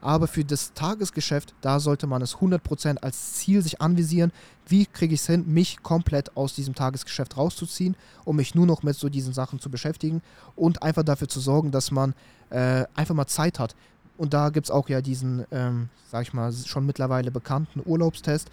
[0.02, 4.32] Aber für das Tagesgeschäft, da sollte man es 100% als Ziel sich anvisieren.
[4.68, 8.84] Wie kriege ich es hin, mich komplett aus diesem Tagesgeschäft rauszuziehen, um mich nur noch
[8.84, 10.22] mit so diesen Sachen zu beschäftigen
[10.56, 12.14] und einfach dafür zu sorgen, dass man
[12.50, 13.76] äh, einfach mal Zeit hat.
[14.18, 18.50] Und da gibt es auch ja diesen, ähm, sag ich mal, schon mittlerweile bekannten Urlaubstest.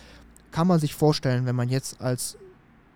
[0.50, 2.36] Kann man sich vorstellen, wenn man jetzt als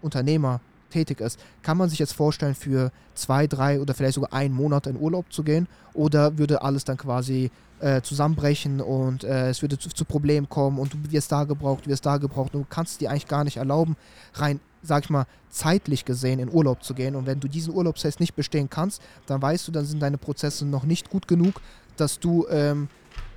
[0.02, 4.54] Unternehmer tätig ist, kann man sich jetzt vorstellen, für zwei, drei oder vielleicht sogar einen
[4.54, 5.66] Monat in Urlaub zu gehen?
[5.94, 10.78] Oder würde alles dann quasi äh, zusammenbrechen und äh, es würde zu, zu, Problemen kommen
[10.78, 13.44] und du wirst da gebraucht, du wirst da gebraucht und du kannst dir eigentlich gar
[13.44, 13.96] nicht erlauben,
[14.34, 17.14] rein, sag ich mal, zeitlich gesehen in Urlaub zu gehen.
[17.14, 20.66] Und wenn du diesen Urlaubstest nicht bestehen kannst, dann weißt du, dann sind deine Prozesse
[20.66, 21.60] noch nicht gut genug,
[21.96, 22.88] dass du ähm,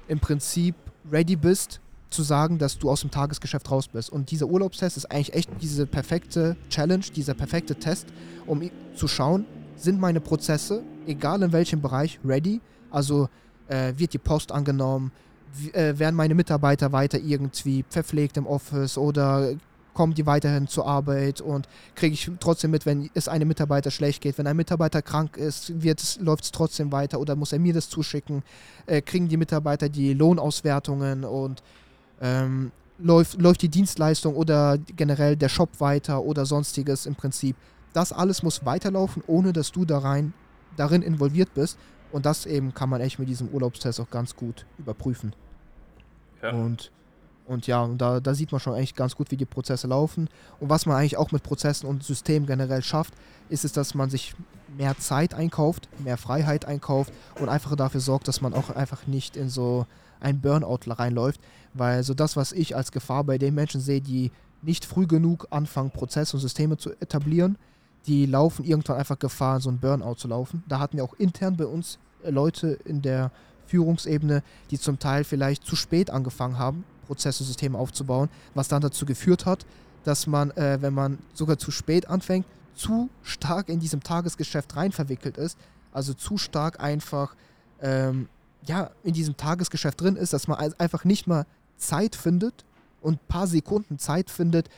[0.08, 0.76] im Prinzip
[1.12, 4.10] ready bist, zu sagen, dass du aus dem Tagesgeschäft raus bist.
[4.10, 8.08] Und dieser Urlaubstest ist eigentlich echt diese perfekte Challenge, dieser perfekte Test,
[8.46, 9.46] um zu schauen,
[9.78, 12.62] sind meine Prozesse, egal in welchem Bereich, ready?
[12.92, 13.30] Also
[13.72, 15.12] äh, wird die Post angenommen?
[15.74, 19.54] Äh, werden meine Mitarbeiter weiter irgendwie verpflegt im Office oder
[19.94, 24.22] kommen die weiterhin zur Arbeit und kriege ich trotzdem mit, wenn es einem Mitarbeiter schlecht
[24.22, 24.38] geht.
[24.38, 25.74] Wenn ein Mitarbeiter krank ist,
[26.20, 28.44] läuft es trotzdem weiter oder muss er mir das zuschicken?
[28.86, 31.62] Äh, kriegen die Mitarbeiter die Lohnauswertungen und
[32.22, 37.56] ähm, läuft, läuft die Dienstleistung oder generell der Shop weiter oder sonstiges im Prinzip.
[37.94, 40.34] Das alles muss weiterlaufen, ohne dass du da rein,
[40.78, 41.78] darin involviert bist.
[42.12, 45.34] Und das eben kann man echt mit diesem Urlaubstest auch ganz gut überprüfen.
[46.42, 46.52] Ja.
[46.52, 46.92] Und
[47.52, 50.30] und ja, und da, da sieht man schon eigentlich ganz gut, wie die Prozesse laufen.
[50.62, 53.14] Und was man eigentlich auch mit Prozessen und Systemen generell schafft,
[53.50, 54.36] ist es, dass man sich
[54.78, 59.36] mehr Zeit einkauft, mehr Freiheit einkauft und einfach dafür sorgt, dass man auch einfach nicht
[59.36, 59.86] in so
[60.22, 61.42] ein Burnout reinläuft.
[61.74, 65.48] Weil so das, was ich als Gefahr bei den Menschen sehe, die nicht früh genug
[65.50, 67.58] anfangen, Prozesse und Systeme zu etablieren,
[68.08, 70.64] die laufen irgendwann einfach Gefahr, so ein Burnout zu laufen.
[70.68, 73.32] Da hatten wir auch intern bei uns Leute in der
[73.68, 77.44] Führungsebene, die zum Teil vielleicht zu spät angefangen haben, Prozesse,
[77.76, 79.66] aufzubauen, was dann dazu geführt hat,
[80.04, 84.92] dass man, äh, wenn man sogar zu spät anfängt, zu stark in diesem Tagesgeschäft rein
[84.92, 85.58] verwickelt ist,
[85.92, 87.36] also zu stark einfach
[87.82, 88.30] ähm,
[88.66, 91.46] ja, in diesem Tagesgeschäft drin ist, dass man einfach nicht mal
[91.78, 92.64] Zeit findet
[93.02, 94.70] und ein paar Sekunden Zeit findet,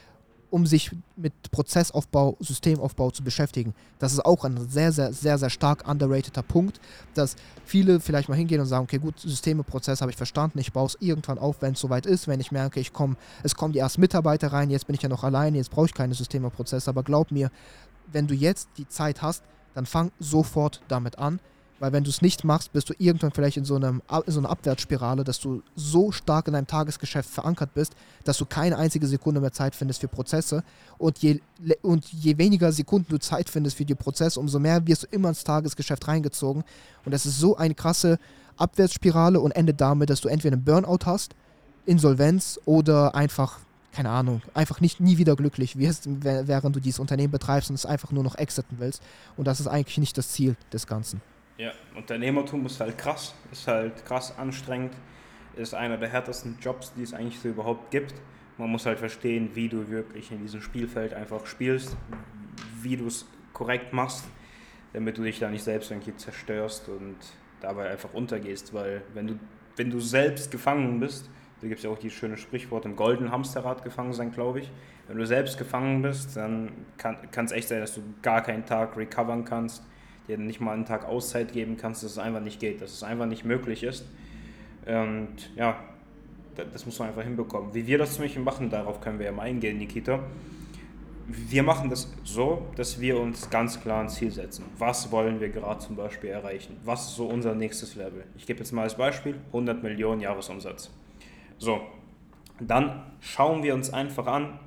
[0.53, 3.73] um sich mit Prozessaufbau, Systemaufbau zu beschäftigen.
[3.97, 6.79] Das ist auch ein sehr, sehr, sehr, sehr stark underrateder Punkt,
[7.15, 7.35] dass
[7.65, 10.85] viele vielleicht mal hingehen und sagen, okay, gut, Systeme, Prozess habe ich verstanden, ich baue
[10.85, 13.79] es irgendwann auf, wenn es soweit ist, wenn ich merke, ich komme, es kommen die
[13.79, 16.87] ersten Mitarbeiter rein, jetzt bin ich ja noch alleine, jetzt brauche ich keine Systeme, Prozesse,
[16.87, 17.49] aber glaub mir,
[18.11, 19.41] wenn du jetzt die Zeit hast,
[19.73, 21.39] dann fang sofort damit an,
[21.79, 24.39] weil wenn du es nicht machst, bist du irgendwann vielleicht in so, einem, in so
[24.39, 29.07] einer Abwärtsspirale, dass du so stark in deinem Tagesgeschäft verankert bist, dass du keine einzige
[29.07, 30.63] Sekunde mehr Zeit findest für Prozesse.
[30.97, 31.41] Und je,
[31.81, 35.29] und je weniger Sekunden du Zeit findest für die Prozesse, umso mehr wirst du immer
[35.29, 36.63] ins Tagesgeschäft reingezogen.
[37.05, 38.17] Und das ist so eine krasse
[38.57, 41.35] Abwärtsspirale und endet damit, dass du entweder einen Burnout hast,
[41.85, 43.59] Insolvenz oder einfach
[43.93, 47.85] keine Ahnung, einfach nicht nie wieder glücklich wirst, während du dieses Unternehmen betreibst und es
[47.85, 49.03] einfach nur noch exiten willst.
[49.37, 51.21] Und das ist eigentlich nicht das Ziel des Ganzen.
[51.57, 54.93] Ja, Unternehmertum ist halt krass, ist halt krass anstrengend,
[55.55, 58.15] ist einer der härtesten Jobs, die es eigentlich so überhaupt gibt.
[58.57, 61.95] Man muss halt verstehen, wie du wirklich in diesem Spielfeld einfach spielst,
[62.81, 64.25] wie du es korrekt machst,
[64.93, 67.17] damit du dich da nicht selbst irgendwie zerstörst und
[67.61, 69.39] dabei einfach untergehst, weil wenn du,
[69.75, 71.29] wenn du selbst gefangen bist,
[71.61, 74.71] da gibt es ja auch dieses schöne Sprichwort im goldenen Hamsterrad gefangen sein, glaube ich.
[75.07, 78.97] Wenn du selbst gefangen bist, dann kann es echt sein, dass du gar keinen Tag
[78.97, 79.83] recovern kannst
[80.27, 83.03] dir nicht mal einen Tag Auszeit geben kannst, dass es einfach nicht geht, dass es
[83.03, 84.05] einfach nicht möglich ist.
[84.85, 85.79] Und ja,
[86.55, 87.73] das muss man einfach hinbekommen.
[87.73, 90.19] Wie wir das zum Beispiel machen, darauf können wir ja mal eingehen, Nikita.
[91.25, 94.65] Wir machen das so, dass wir uns ganz klar ein Ziel setzen.
[94.77, 96.75] Was wollen wir gerade zum Beispiel erreichen?
[96.83, 98.25] Was ist so unser nächstes Level?
[98.35, 100.91] Ich gebe jetzt mal als Beispiel 100 Millionen Jahresumsatz.
[101.57, 101.79] So,
[102.59, 104.59] dann schauen wir uns einfach an,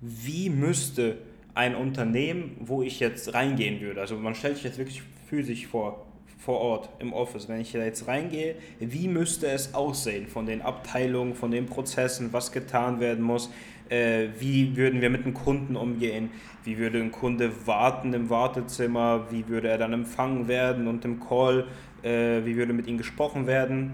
[0.00, 1.18] wie müsste
[1.56, 4.00] ein Unternehmen, wo ich jetzt reingehen würde.
[4.00, 6.06] Also man stellt sich jetzt wirklich physisch vor,
[6.38, 7.48] vor Ort im Office.
[7.48, 12.34] Wenn ich da jetzt reingehe, wie müsste es aussehen von den Abteilungen, von den Prozessen,
[12.34, 13.50] was getan werden muss?
[13.88, 16.28] Äh, wie würden wir mit dem Kunden umgehen?
[16.64, 19.30] Wie würde ein Kunde warten im Wartezimmer?
[19.30, 21.68] Wie würde er dann empfangen werden und im Call?
[22.02, 23.92] Äh, wie würde mit ihm gesprochen werden?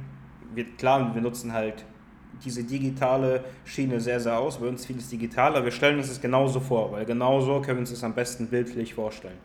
[0.52, 1.84] Wir, klar, wir nutzen halt
[2.44, 4.58] diese digitale Schiene sehr, sehr aus.
[4.58, 5.64] Bei uns vieles digitaler.
[5.64, 8.94] Wir stellen uns das genauso vor, weil genauso können wir uns das am besten bildlich
[8.94, 9.38] vorstellen.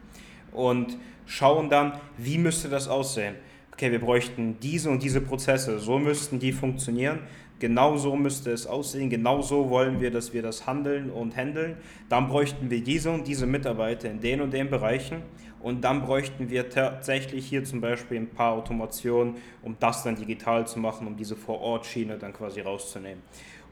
[0.52, 3.36] Und schauen dann, wie müsste das aussehen.
[3.74, 7.20] okay, wir bräuchten diese und diese Prozesse, so müssten die funktionieren,
[7.60, 11.78] genau so müsste es aussehen, genau so wollen wir, dass wir das handeln und handeln.
[12.10, 15.22] Dann bräuchten wir diese und diese Mitarbeiter in den und den Bereichen
[15.62, 20.67] und dann bräuchten wir tatsächlich hier zum Beispiel ein paar Automationen, um das dann digital
[20.67, 23.22] zu machen, um diese Vor-Ort-Schiene dann quasi rauszunehmen.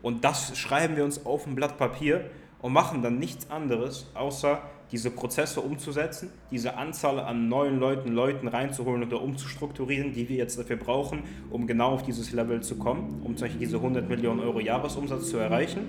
[0.02, 2.30] Und das schreiben wir uns auf ein Blatt Papier
[2.62, 8.48] und machen dann nichts anderes, außer diese Prozesse umzusetzen, diese Anzahl an neuen Leuten, Leuten
[8.48, 13.22] reinzuholen oder umzustrukturieren, die wir jetzt dafür brauchen, um genau auf dieses Level zu kommen,
[13.24, 15.82] um zum Beispiel diese 100 Millionen Euro Jahresumsatz zu erreichen.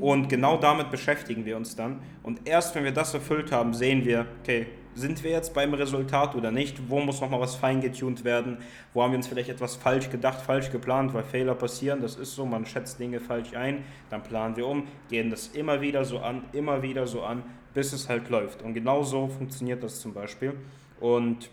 [0.00, 2.00] Und genau damit beschäftigen wir uns dann.
[2.22, 6.34] Und erst wenn wir das erfüllt haben, sehen wir, okay, sind wir jetzt beim Resultat
[6.34, 6.88] oder nicht?
[6.88, 8.58] Wo muss nochmal was feingetuned werden?
[8.92, 12.00] Wo haben wir uns vielleicht etwas falsch gedacht, falsch geplant, weil Fehler passieren?
[12.00, 15.80] Das ist so, man schätzt Dinge falsch ein, dann planen wir um, gehen das immer
[15.80, 17.42] wieder so an, immer wieder so an,
[17.74, 18.62] bis es halt läuft.
[18.62, 20.54] Und genau so funktioniert das zum Beispiel.
[20.98, 21.50] Und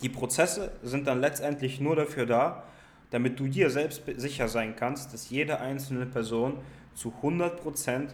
[0.00, 2.64] die Prozesse sind dann letztendlich nur dafür da,
[3.10, 6.58] damit du dir selbst sicher sein kannst, dass jede einzelne Person
[6.94, 8.08] zu 100%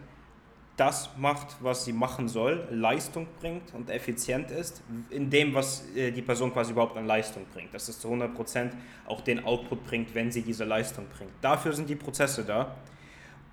[0.78, 6.12] das macht, was sie machen soll, Leistung bringt und effizient ist, in dem, was äh,
[6.12, 7.74] die Person quasi überhaupt an Leistung bringt.
[7.74, 8.70] Dass es zu 100%
[9.06, 11.32] auch den Output bringt, wenn sie diese Leistung bringt.
[11.42, 12.76] Dafür sind die Prozesse da.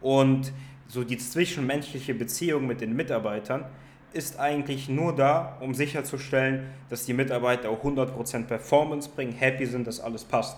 [0.02, 0.54] Und
[0.88, 3.66] so die zwischenmenschliche Beziehung mit den Mitarbeitern
[4.14, 9.88] ist eigentlich nur da, um sicherzustellen, dass die Mitarbeiter auch 100% Performance bringen, happy sind,
[9.88, 10.58] dass alles passt.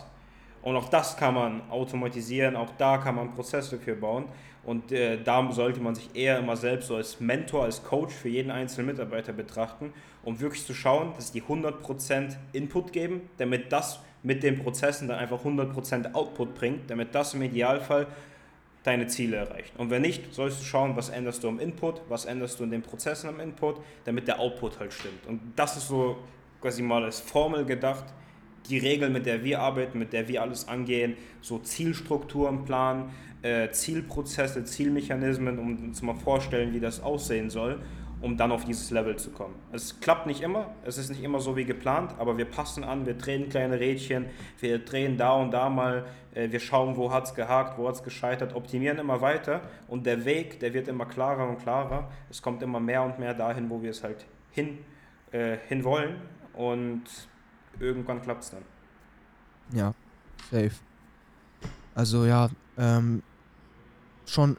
[0.61, 4.25] Und auch das kann man automatisieren, auch da kann man Prozesse für bauen.
[4.67, 8.27] Und äh, da sollte man sich eher immer selbst so als Mentor, als Coach für
[8.27, 14.01] jeden einzelnen Mitarbeiter betrachten, um wirklich zu schauen, dass die 100% Input geben, damit das
[14.23, 18.07] mit den Prozessen dann einfach 100% Output bringt, damit das im Idealfall
[18.83, 19.71] deine Ziele erreicht.
[19.77, 22.71] Und wenn nicht, sollst du schauen, was änderst du am Input, was änderst du in
[22.71, 25.25] den Prozessen am Input, damit der Output halt stimmt.
[25.27, 26.17] Und das ist so
[26.59, 28.03] quasi mal als Formel gedacht,
[28.69, 33.11] die Regel, mit der wir arbeiten, mit der wir alles angehen, so Zielstrukturen planen,
[33.47, 37.79] äh, Zielprozesse, Zielmechanismen, um uns mal vorstellen, wie das aussehen soll,
[38.19, 39.55] um dann auf dieses Level zu kommen.
[39.71, 43.05] Es klappt nicht immer, es ist nicht immer so wie geplant, aber wir passen an,
[43.05, 44.25] wir drehen kleine Rädchen,
[44.59, 47.95] wir drehen da und da mal, äh, wir schauen, wo hat es gehakt, wo hat
[47.95, 52.09] es gescheitert, optimieren immer weiter und der Weg, der wird immer klarer und klarer.
[52.29, 54.79] Es kommt immer mehr und mehr dahin, wo wir es halt hin,
[55.31, 56.15] äh, hin wollen
[56.53, 57.03] und
[57.79, 58.63] irgendwann klappt es dann.
[59.71, 59.93] Ja,
[60.51, 60.71] safe.
[61.93, 63.23] Also ja, ähm,
[64.29, 64.57] schon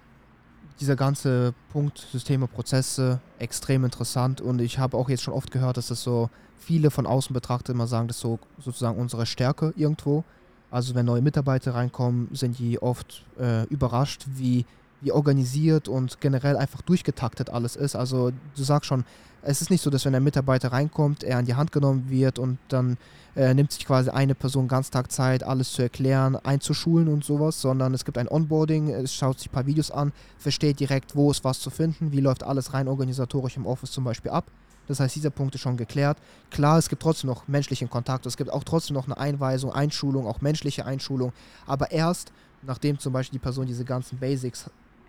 [0.80, 5.76] dieser ganze Punkt Systeme, Prozesse extrem interessant und ich habe auch jetzt schon oft gehört,
[5.76, 9.72] dass das so viele von außen betrachtet immer sagen, das ist so sozusagen unsere Stärke
[9.76, 10.24] irgendwo.
[10.70, 14.66] Also wenn neue Mitarbeiter reinkommen, sind die oft äh, überrascht, wie,
[15.00, 17.96] wie organisiert und generell einfach durchgetaktet alles ist.
[17.96, 19.04] Also du sagst schon,
[19.42, 22.38] es ist nicht so, dass wenn ein Mitarbeiter reinkommt, er an die Hand genommen wird
[22.38, 22.96] und dann
[23.36, 27.60] äh, nimmt sich quasi eine Person ganz Tag Zeit, alles zu erklären, einzuschulen und sowas,
[27.60, 31.30] sondern es gibt ein Onboarding, es schaut sich ein paar Videos an, versteht direkt, wo
[31.30, 34.46] ist was zu finden, wie läuft alles rein organisatorisch im Office zum Beispiel ab.
[34.88, 36.16] Das heißt, dieser Punkt ist schon geklärt.
[36.50, 40.26] Klar, es gibt trotzdem noch menschlichen Kontakt, es gibt auch trotzdem noch eine Einweisung, Einschulung,
[40.26, 41.32] auch menschliche Einschulung,
[41.66, 42.32] aber erst
[42.62, 44.68] nachdem zum Beispiel die Person diese ganzen Basics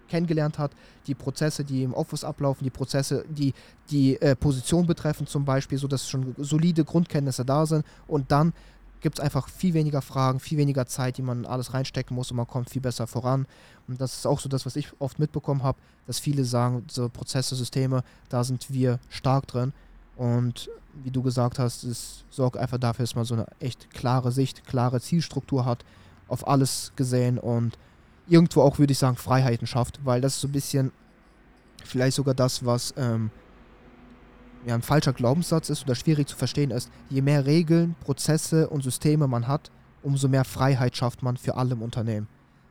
[0.10, 0.72] kennengelernt hat,
[1.08, 3.54] die Prozesse, die im Office ablaufen, die Prozesse, die
[3.89, 8.54] die äh, Position betreffen zum Beispiel, sodass schon solide Grundkenntnisse da sind und dann
[9.02, 12.38] gibt es einfach viel weniger Fragen, viel weniger Zeit, die man alles reinstecken muss und
[12.38, 13.45] man kommt viel besser voran.
[13.88, 17.08] Und das ist auch so das, was ich oft mitbekommen habe, dass viele sagen, so
[17.10, 19.74] Prozesse, Systeme, da sind wir stark drin.
[20.17, 20.69] Und
[21.04, 24.65] wie du gesagt hast, es sorgt einfach dafür, dass man so eine echt klare Sicht,
[24.65, 25.86] klare Zielstruktur hat,
[26.28, 27.78] auf alles gesehen und
[28.29, 30.91] irgendwo auch, würde ich sagen, Freiheiten schafft, weil das so ein bisschen
[31.83, 33.31] vielleicht sogar das, was ähm,
[34.65, 36.89] ja, ein falscher Glaubenssatz ist oder schwierig zu verstehen ist.
[37.09, 39.71] Je mehr Regeln, Prozesse und Systeme man hat,
[40.03, 42.27] umso mehr Freiheit schafft man für alle im Unternehmen.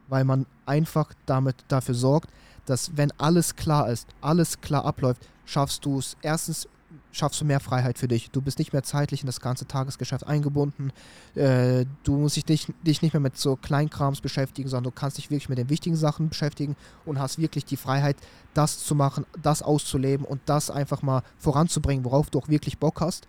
[0.09, 2.31] Weil man einfach damit dafür sorgt,
[2.67, 6.69] dass wenn alles klar ist, alles klar abläuft, schaffst du es erstens
[7.13, 8.31] schaffst du mehr Freiheit für dich.
[8.31, 10.93] Du bist nicht mehr zeitlich in das ganze Tagesgeschäft eingebunden.
[11.35, 15.19] Äh, du musst dich nicht, dich nicht mehr mit so Kleinkrams beschäftigen, sondern du kannst
[15.19, 18.17] dich wirklich mit den wichtigen Sachen beschäftigen und hast wirklich die Freiheit,
[18.55, 23.01] das zu machen, das auszuleben und das einfach mal voranzubringen, worauf du auch wirklich Bock
[23.01, 23.27] hast.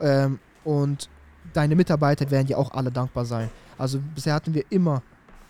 [0.00, 1.08] Ähm, und
[1.52, 3.50] deine Mitarbeiter werden dir auch alle dankbar sein.
[3.78, 5.02] Also bisher hatten wir immer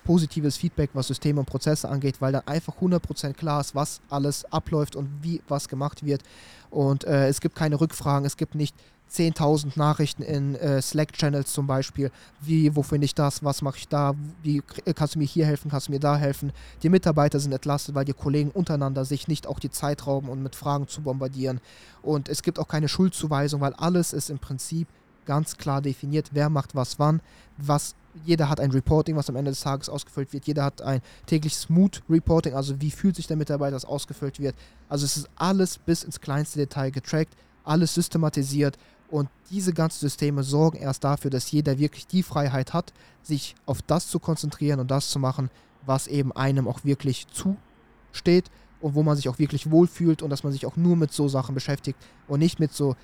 [0.05, 4.45] positives Feedback, was Systeme und Prozesse angeht, weil dann einfach 100% klar ist, was alles
[4.53, 6.23] abläuft und wie was gemacht wird.
[6.71, 8.75] Und äh, es gibt keine Rückfragen, es gibt nicht
[9.13, 12.11] 10.000 Nachrichten in äh, Slack-Channels zum Beispiel.
[12.41, 13.45] Wie, wo finde ich das?
[13.45, 14.15] Was mache ich da?
[14.43, 15.71] Wie äh, kannst du mir hier helfen?
[15.71, 16.53] Kannst du mir da helfen?
[16.83, 20.43] Die Mitarbeiter sind entlastet, weil die Kollegen untereinander sich nicht auch die Zeit rauben und
[20.43, 21.61] mit Fragen zu bombardieren.
[22.01, 24.89] Und es gibt auch keine Schuldzuweisung, weil alles ist im Prinzip
[25.25, 27.21] ganz klar definiert, wer macht was wann,
[27.57, 30.47] was jeder hat ein Reporting, was am Ende des Tages ausgefüllt wird.
[30.47, 34.55] Jeder hat ein tägliches Mood-Reporting, also wie fühlt sich der Mitarbeiter, das ausgefüllt wird.
[34.89, 38.77] Also es ist alles bis ins kleinste Detail getrackt, alles systematisiert
[39.13, 43.83] und diese ganzen Systeme sorgen erst dafür, dass jeder wirklich die Freiheit hat, sich auf
[43.83, 45.51] das zu konzentrieren und das zu machen,
[45.85, 50.45] was eben einem auch wirklich zusteht und wo man sich auch wirklich wohlfühlt und dass
[50.45, 52.97] man sich auch nur mit so Sachen beschäftigt und nicht mit so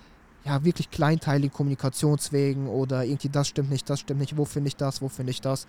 [0.45, 4.77] ja, wirklich kleinteiligen Kommunikationswegen oder irgendwie das stimmt nicht, das stimmt nicht, wo finde ich
[4.77, 5.67] das, wo finde ich das.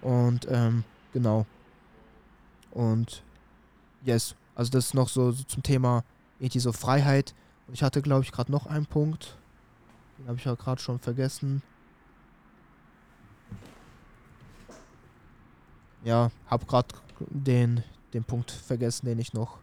[0.00, 1.46] Und ähm, genau.
[2.70, 3.22] Und
[4.04, 6.04] yes, also das ist noch so, so zum Thema
[6.38, 7.34] irgendwie so Freiheit.
[7.66, 9.36] Und ich hatte, glaube ich, gerade noch einen Punkt.
[10.18, 11.62] Den habe ich ja gerade schon vergessen.
[16.04, 16.88] Ja, habe gerade
[17.30, 19.58] den, den Punkt vergessen, den ich noch,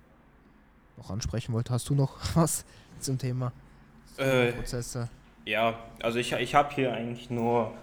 [0.98, 1.74] noch ansprechen wollte.
[1.74, 2.65] Hast du noch was
[3.00, 3.52] zum Thema?
[4.19, 5.10] Äh, Prozesse.
[5.45, 7.73] Ja, also ich, ich habe hier eigentlich nur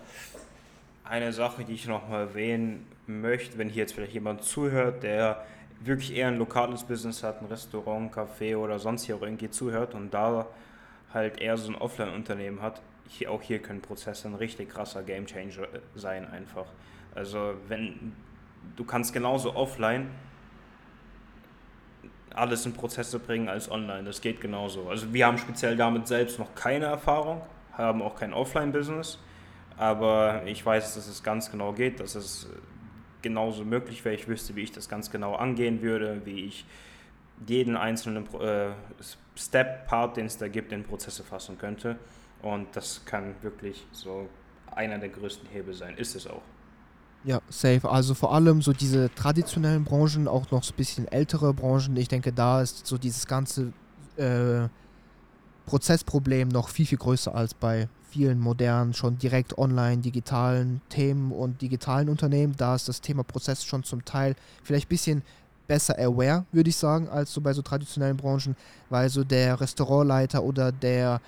[1.05, 5.45] eine Sache, die ich noch mal erwähnen möchte, wenn hier jetzt vielleicht jemand zuhört, der
[5.81, 9.95] wirklich eher ein lokales Business hat, ein Restaurant, Café oder sonst hier auch irgendwie zuhört
[9.95, 10.47] und da
[11.13, 15.69] halt eher so ein Offline-Unternehmen hat, hier, auch hier können Prozesse ein richtig krasser Gamechanger
[15.95, 16.67] sein einfach.
[17.15, 18.13] Also wenn
[18.77, 20.11] du kannst genauso offline
[22.37, 24.05] alles in Prozesse bringen als online.
[24.05, 24.89] Das geht genauso.
[24.89, 29.19] Also wir haben speziell damit selbst noch keine Erfahrung, haben auch kein Offline-Business,
[29.77, 32.49] aber ich weiß, dass es ganz genau geht, dass es
[33.23, 34.15] genauso möglich wäre.
[34.15, 36.65] Ich wüsste, wie ich das ganz genau angehen würde, wie ich
[37.47, 38.71] jeden einzelnen äh,
[39.37, 41.97] Step-Part, den es da gibt, in Prozesse fassen könnte.
[42.43, 44.29] Und das kann wirklich so
[44.75, 45.97] einer der größten Hebel sein.
[45.97, 46.43] Ist es auch.
[47.27, 47.91] Ja, safe.
[47.91, 51.97] Also vor allem so diese traditionellen Branchen, auch noch so ein bisschen ältere Branchen.
[51.97, 53.73] Ich denke, da ist so dieses ganze
[54.17, 54.69] äh,
[55.67, 61.61] Prozessproblem noch viel, viel größer als bei vielen modernen, schon direkt online digitalen Themen und
[61.63, 62.55] digitalen Unternehmen.
[62.57, 65.23] Da ist das Thema Prozess schon zum Teil vielleicht ein bisschen
[65.67, 68.55] besser aware, würde ich sagen, als so bei so traditionellen Branchen,
[68.89, 71.21] weil so der Restaurantleiter oder der,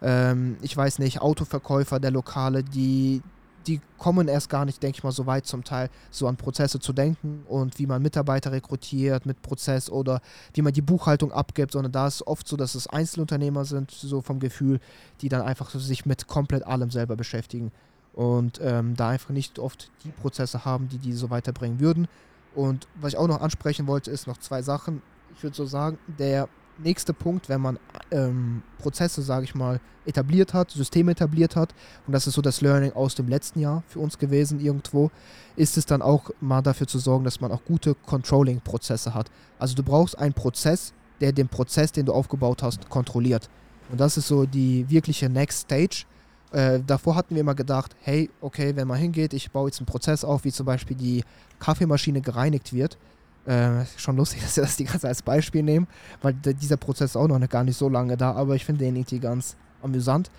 [0.00, 3.20] ähm, ich weiß nicht, Autoverkäufer, der Lokale, die,
[3.66, 6.80] die kommen erst gar nicht, denke ich mal, so weit zum Teil, so an Prozesse
[6.80, 10.20] zu denken und wie man Mitarbeiter rekrutiert mit Prozess oder
[10.54, 14.20] wie man die Buchhaltung abgibt, sondern da ist oft so, dass es Einzelunternehmer sind, so
[14.20, 14.80] vom Gefühl,
[15.20, 17.72] die dann einfach so sich mit komplett allem selber beschäftigen
[18.12, 22.08] und ähm, da einfach nicht oft die Prozesse haben, die die so weiterbringen würden.
[22.54, 25.00] Und was ich auch noch ansprechen wollte, ist noch zwei Sachen.
[25.34, 26.48] Ich würde so sagen, der
[26.82, 27.78] nächste Punkt, wenn man
[28.10, 31.74] ähm, Prozesse, sage ich mal, etabliert hat, Systeme etabliert hat,
[32.06, 35.10] und das ist so das Learning aus dem letzten Jahr für uns gewesen irgendwo,
[35.56, 39.30] ist es dann auch mal dafür zu sorgen, dass man auch gute Controlling-Prozesse hat.
[39.58, 43.48] Also du brauchst einen Prozess, der den Prozess, den du aufgebaut hast, kontrolliert.
[43.90, 46.04] Und das ist so die wirkliche Next Stage.
[46.50, 49.86] Äh, davor hatten wir immer gedacht, hey, okay, wenn man hingeht, ich baue jetzt einen
[49.86, 51.24] Prozess auf, wie zum Beispiel die
[51.58, 52.98] Kaffeemaschine gereinigt wird,
[53.46, 55.86] äh, schon lustig, dass wir das die ganze als Beispiel nehmen,
[56.20, 58.96] weil dieser Prozess ist auch noch gar nicht so lange da, aber ich finde den
[58.96, 60.30] irgendwie ganz amüsant.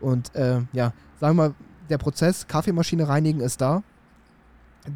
[0.00, 1.54] Und äh, ja, sagen wir mal,
[1.88, 3.82] der Prozess Kaffeemaschine reinigen ist da.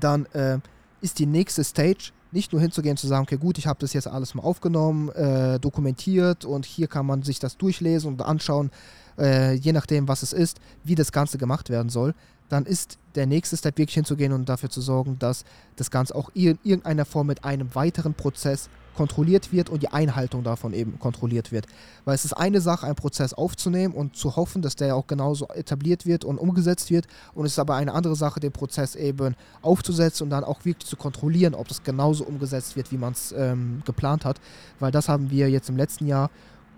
[0.00, 0.58] Dann äh,
[1.00, 4.08] ist die nächste Stage nicht nur hinzugehen zu sagen, okay, gut, ich habe das jetzt
[4.08, 8.70] alles mal aufgenommen, äh, dokumentiert und hier kann man sich das durchlesen und anschauen,
[9.18, 12.14] äh, je nachdem, was es ist, wie das Ganze gemacht werden soll,
[12.48, 15.44] dann ist der nächste Step wirklich hinzugehen und dafür zu sorgen, dass
[15.76, 20.42] das Ganze auch in irgendeiner Form mit einem weiteren Prozess kontrolliert wird und die Einhaltung
[20.42, 21.66] davon eben kontrolliert wird.
[22.04, 25.46] Weil es ist eine Sache, einen Prozess aufzunehmen und zu hoffen, dass der auch genauso
[25.48, 27.06] etabliert wird und umgesetzt wird.
[27.34, 30.88] Und es ist aber eine andere Sache, den Prozess eben aufzusetzen und dann auch wirklich
[30.88, 34.40] zu kontrollieren, ob das genauso umgesetzt wird, wie man es ähm, geplant hat.
[34.80, 36.30] Weil das haben wir jetzt im letzten Jahr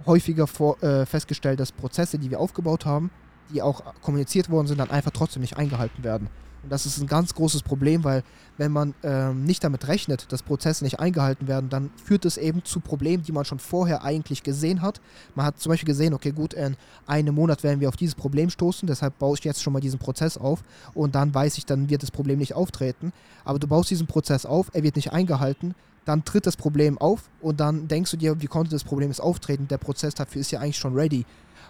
[0.05, 3.11] häufiger vor, äh, festgestellt, dass Prozesse, die wir aufgebaut haben,
[3.53, 6.29] die auch kommuniziert worden sind, dann einfach trotzdem nicht eingehalten werden.
[6.63, 8.25] Und das ist ein ganz großes Problem, weil
[8.57, 12.65] wenn man ähm, nicht damit rechnet, dass Prozesse nicht eingehalten werden, dann führt es eben
[12.65, 15.01] zu Problemen, die man schon vorher eigentlich gesehen hat.
[15.37, 18.51] Man hat zum Beispiel gesehen, okay, gut, in einem Monat werden wir auf dieses Problem
[18.51, 20.63] stoßen, deshalb baue ich jetzt schon mal diesen Prozess auf
[20.95, 23.13] und dann weiß ich, dann wird das Problem nicht auftreten.
[23.45, 27.29] Aber du baust diesen Prozess auf, er wird nicht eingehalten, dann tritt das Problem auf
[27.41, 29.69] und dann denkst du dir, wie konnte das Problem jetzt auftreten?
[29.69, 31.25] Der Prozess dafür ist ja eigentlich schon ready.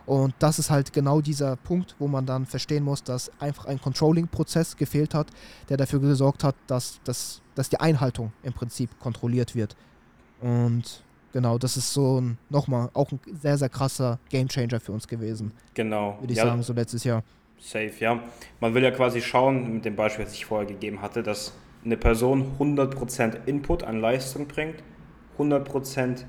[0.08, 3.78] Und das ist halt genau dieser Punkt, wo man dann verstehen muss, dass einfach ein
[3.78, 5.26] Controlling-Prozess gefehlt hat,
[5.68, 9.76] der dafür gesorgt hat, dass, dass, dass die Einhaltung im Prinzip kontrolliert wird.
[10.40, 15.06] Und genau, das ist so ein, nochmal, auch ein sehr, sehr krasser Gamechanger für uns
[15.06, 15.52] gewesen.
[15.74, 16.16] Genau.
[16.20, 17.22] Würde ich ja, sagen, so letztes Jahr.
[17.58, 18.18] Safe, ja.
[18.60, 21.52] Man will ja quasi schauen, mit dem Beispiel, das ich vorher gegeben hatte, dass
[21.84, 24.82] eine Person 100% Input an Leistung bringt,
[25.36, 26.24] 100%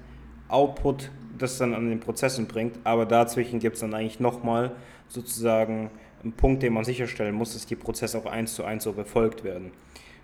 [0.50, 1.12] Output
[1.42, 4.72] das dann an den Prozessen bringt, aber dazwischen gibt es dann eigentlich nochmal
[5.08, 5.90] sozusagen
[6.24, 9.44] ein Punkt, den man sicherstellen muss, dass die Prozesse auch eins zu eins so befolgt
[9.44, 9.72] werden.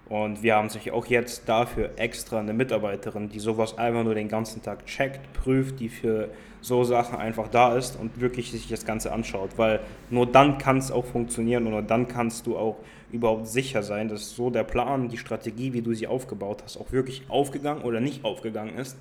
[0.07, 4.27] Und wir haben sich auch jetzt dafür extra eine Mitarbeiterin, die sowas einfach nur den
[4.27, 6.29] ganzen Tag checkt, prüft, die für
[6.61, 9.51] so Sachen einfach da ist und wirklich sich das Ganze anschaut.
[9.57, 9.79] Weil
[10.11, 12.77] nur dann kann es auch funktionieren und nur dann kannst du auch
[13.11, 16.91] überhaupt sicher sein, dass so der Plan, die Strategie, wie du sie aufgebaut hast, auch
[16.91, 18.97] wirklich aufgegangen oder nicht aufgegangen ist.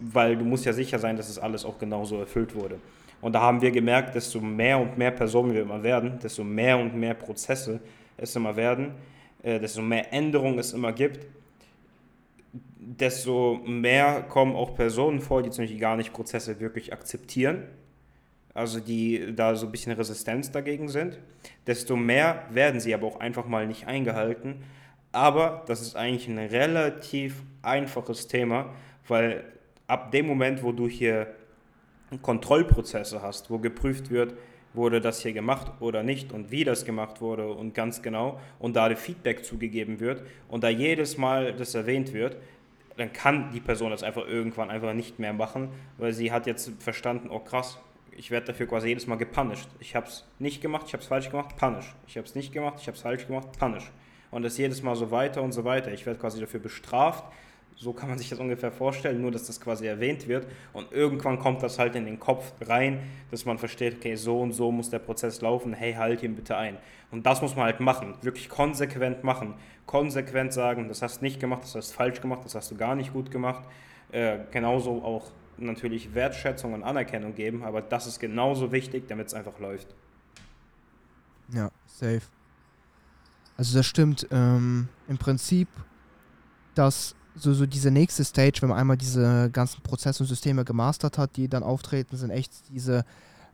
[0.00, 2.78] Weil du musst ja sicher sein, dass es alles auch genauso erfüllt wurde.
[3.20, 6.78] Und da haben wir gemerkt, desto mehr und mehr Personen wir immer werden, desto mehr
[6.78, 7.80] und mehr Prozesse
[8.16, 8.92] es immer werden,
[9.42, 11.26] äh, desto mehr Änderungen es immer gibt,
[12.76, 17.64] desto mehr kommen auch Personen vor, die zum Beispiel gar nicht Prozesse wirklich akzeptieren,
[18.52, 21.18] also die da so ein bisschen Resistenz dagegen sind,
[21.66, 24.56] desto mehr werden sie aber auch einfach mal nicht eingehalten.
[25.12, 28.74] Aber das ist eigentlich ein relativ einfaches Thema,
[29.08, 29.44] weil
[29.86, 31.34] ab dem Moment, wo du hier
[32.22, 34.34] Kontrollprozesse hast, wo geprüft wird,
[34.72, 38.74] wurde das hier gemacht oder nicht und wie das gemacht wurde und ganz genau und
[38.74, 42.36] da Feedback zugegeben wird und da jedes Mal das erwähnt wird,
[42.96, 45.68] dann kann die Person das einfach irgendwann einfach nicht mehr machen,
[45.98, 47.78] weil sie hat jetzt verstanden, oh krass,
[48.16, 49.68] ich werde dafür quasi jedes Mal gepunished.
[49.80, 51.94] Ich habe es nicht gemacht, ich habe es falsch gemacht, punish.
[52.06, 53.90] Ich habe es nicht gemacht, ich habe es falsch gemacht, punish.
[54.30, 55.92] Und das jedes Mal so weiter und so weiter.
[55.92, 57.24] Ich werde quasi dafür bestraft
[57.76, 60.46] so kann man sich das ungefähr vorstellen, nur dass das quasi erwähnt wird.
[60.72, 63.00] Und irgendwann kommt das halt in den Kopf rein,
[63.30, 66.56] dass man versteht, okay, so und so muss der Prozess laufen, hey, halt ihn bitte
[66.56, 66.78] ein.
[67.10, 69.54] Und das muss man halt machen, wirklich konsequent machen.
[69.86, 72.76] Konsequent sagen, das hast du nicht gemacht, das hast du falsch gemacht, das hast du
[72.76, 73.64] gar nicht gut gemacht.
[74.12, 79.34] Äh, genauso auch natürlich Wertschätzung und Anerkennung geben, aber das ist genauso wichtig, damit es
[79.34, 79.94] einfach läuft.
[81.52, 82.22] Ja, safe.
[83.56, 84.26] Also das stimmt.
[84.30, 85.68] Ähm, Im Prinzip,
[86.74, 91.18] dass so, so diese nächste Stage, wenn man einmal diese ganzen Prozesse und Systeme gemastert
[91.18, 93.04] hat, die dann auftreten, sind echt diese,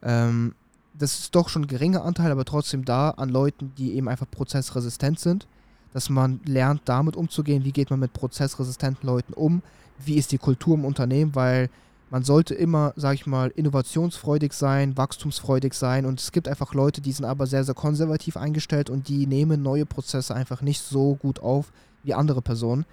[0.03, 0.55] ähm,
[0.95, 4.31] das ist doch schon ein geringer Anteil, aber trotzdem da an Leuten, die eben einfach
[4.31, 5.47] prozessresistent sind,
[5.93, 9.62] dass man lernt, damit umzugehen, wie geht man mit prozessresistenten Leuten um,
[9.99, 11.70] wie ist die Kultur im Unternehmen, weil
[12.11, 16.07] man sollte immer, sag ich mal, innovationsfreudig sein, wachstumsfreudig sein.
[16.07, 19.62] Und es gibt einfach Leute, die sind aber sehr, sehr konservativ eingestellt und die nehmen
[19.62, 21.72] neue Prozesse einfach nicht so gut auf
[22.03, 22.85] wie andere Personen.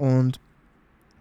[0.00, 0.40] Und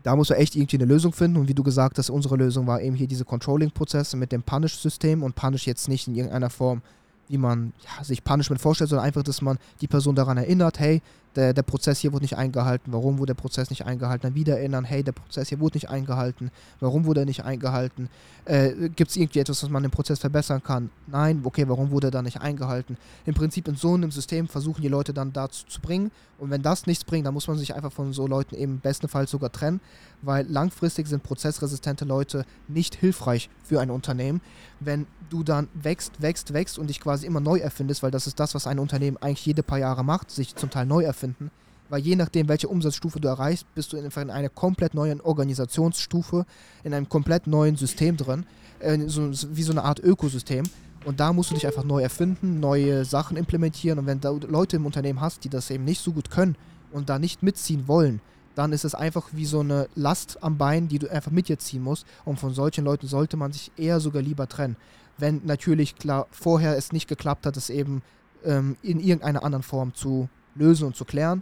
[0.03, 1.38] da muss man echt irgendwie eine Lösung finden.
[1.38, 5.21] Und wie du gesagt hast, unsere Lösung war eben hier diese Controlling-Prozesse mit dem Punish-System
[5.23, 6.82] und Punish jetzt nicht in irgendeiner Form
[7.30, 11.01] wie man ja, sich Punishment vorstellt, sondern einfach, dass man die Person daran erinnert, hey,
[11.39, 14.57] der, der Prozess hier wurde nicht eingehalten, warum wurde der Prozess nicht eingehalten, dann wieder
[14.57, 18.09] erinnern, hey, der Prozess hier wurde nicht eingehalten, warum wurde er nicht eingehalten,
[18.43, 20.89] äh, gibt es irgendwie etwas, was man im Prozess verbessern kann?
[21.07, 22.97] Nein, okay, warum wurde er dann nicht eingehalten?
[23.25, 26.11] Im Prinzip in so einem System versuchen die Leute dann dazu zu bringen.
[26.39, 29.31] Und wenn das nichts bringt, dann muss man sich einfach von so Leuten eben bestenfalls
[29.31, 29.81] sogar trennen,
[30.21, 34.41] weil langfristig sind prozessresistente Leute nicht hilfreich für ein Unternehmen,
[34.79, 38.39] wenn du dann wächst, wächst, wächst und dich quasi immer neu erfindest, weil das ist
[38.39, 41.51] das, was ein Unternehmen eigentlich jede paar Jahre macht, sich zum Teil neu erfinden.
[41.89, 46.45] Weil je nachdem, welche Umsatzstufe du erreichst, bist du in einer komplett neuen Organisationsstufe,
[46.84, 48.45] in einem komplett neuen System drin,
[48.80, 50.65] äh, so, wie so eine Art Ökosystem.
[51.05, 53.99] Und da musst du dich einfach neu erfinden, neue Sachen implementieren.
[53.99, 56.55] Und wenn du Leute im Unternehmen hast, die das eben nicht so gut können
[56.91, 58.21] und da nicht mitziehen wollen,
[58.53, 61.57] dann ist es einfach wie so eine Last am Bein, die du einfach mit dir
[61.57, 62.05] ziehen musst.
[62.25, 64.75] Und von solchen Leuten sollte man sich eher sogar lieber trennen.
[65.17, 68.01] Wenn natürlich klar vorher es nicht geklappt hat, es eben
[68.43, 70.30] ähm, in irgendeiner anderen Form zu
[70.60, 71.41] lösen und zu klären.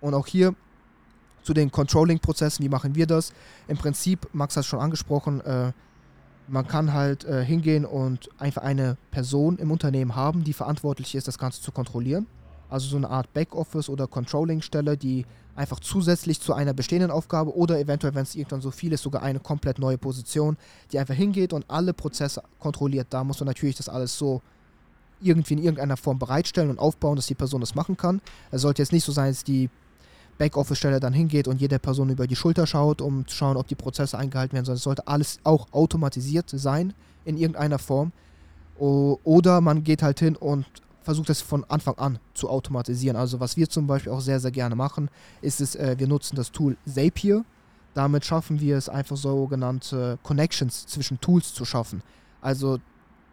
[0.00, 0.54] Und auch hier
[1.42, 3.32] zu den Controlling-Prozessen, wie machen wir das?
[3.68, 5.72] Im Prinzip, Max hat es schon angesprochen, äh,
[6.46, 11.26] man kann halt äh, hingehen und einfach eine Person im Unternehmen haben, die verantwortlich ist,
[11.26, 12.26] das Ganze zu kontrollieren.
[12.68, 15.26] Also so eine Art Backoffice oder Controlling-Stelle, die
[15.56, 19.22] einfach zusätzlich zu einer bestehenden Aufgabe oder eventuell, wenn es irgendwann so viel ist, sogar
[19.22, 20.56] eine komplett neue Position,
[20.90, 23.06] die einfach hingeht und alle Prozesse kontrolliert.
[23.10, 24.42] Da muss man natürlich das alles so
[25.20, 28.20] irgendwie in irgendeiner Form bereitstellen und aufbauen, dass die Person das machen kann.
[28.50, 29.70] Es sollte jetzt nicht so sein, dass die
[30.38, 33.74] Backoffice-Stelle dann hingeht und jede Person über die Schulter schaut, um zu schauen, ob die
[33.74, 36.92] Prozesse eingehalten werden, sondern es sollte alles auch automatisiert sein
[37.24, 38.12] in irgendeiner Form.
[38.76, 40.66] Oder man geht halt hin und
[41.02, 43.16] versucht es von Anfang an zu automatisieren.
[43.16, 45.10] Also was wir zum Beispiel auch sehr, sehr gerne machen,
[45.42, 47.44] ist es, äh, wir nutzen das Tool Zapier.
[47.92, 52.02] Damit schaffen wir es einfach sogenannte Connections zwischen Tools zu schaffen.
[52.40, 52.78] Also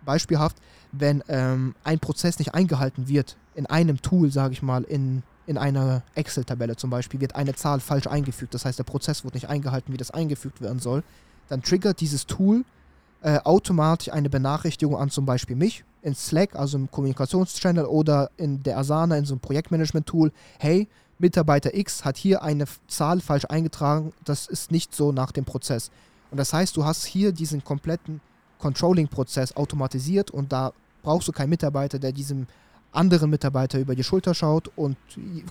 [0.05, 0.57] beispielhaft,
[0.91, 5.57] wenn ähm, ein Prozess nicht eingehalten wird in einem Tool, sage ich mal, in, in
[5.57, 8.53] einer Excel-Tabelle zum Beispiel, wird eine Zahl falsch eingefügt.
[8.53, 11.03] Das heißt, der Prozess wird nicht eingehalten, wie das eingefügt werden soll.
[11.49, 12.63] Dann triggert dieses Tool
[13.21, 18.63] äh, automatisch eine Benachrichtigung an zum Beispiel mich in Slack, also im Kommunikationschannel oder in
[18.63, 20.87] der Asana, in so einem Projektmanagement-Tool, hey,
[21.19, 25.91] Mitarbeiter X hat hier eine Zahl falsch eingetragen, das ist nicht so nach dem Prozess.
[26.31, 28.21] Und das heißt, du hast hier diesen kompletten
[28.57, 32.47] Controlling-Prozess automatisiert und da brauchst du keinen Mitarbeiter, der diesem
[32.91, 34.97] anderen Mitarbeiter über die Schulter schaut und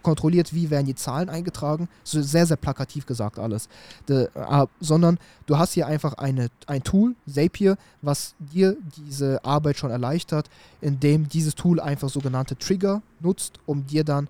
[0.02, 1.88] kontrolliert, wie werden die Zahlen eingetragen.
[2.04, 3.68] So sehr, sehr plakativ gesagt alles.
[4.08, 9.78] De, äh, sondern du hast hier einfach eine, ein Tool, Zapier, was dir diese Arbeit
[9.78, 14.28] schon erleichtert, indem dieses Tool einfach sogenannte Trigger nutzt, um dir dann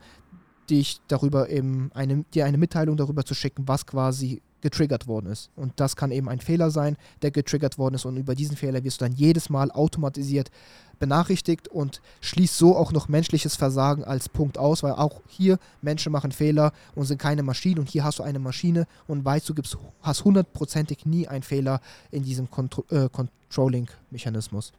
[0.69, 5.51] dich darüber eben eine, dir eine Mitteilung darüber zu schicken, was quasi getriggert worden ist.
[5.57, 8.05] Und das kann eben ein Fehler sein, der getriggert worden ist.
[8.05, 10.51] Und über diesen Fehler wirst du dann jedes Mal automatisiert
[10.99, 16.13] benachrichtigt und schließt so auch noch menschliches Versagen als Punkt aus, weil auch hier Menschen
[16.13, 17.81] machen Fehler und sind keine Maschinen.
[17.81, 21.81] Und hier hast du eine Maschine und weißt du, gibst, hast hundertprozentig nie einen Fehler
[22.11, 24.73] in diesem Contro äh, Controlling-Mechanismus.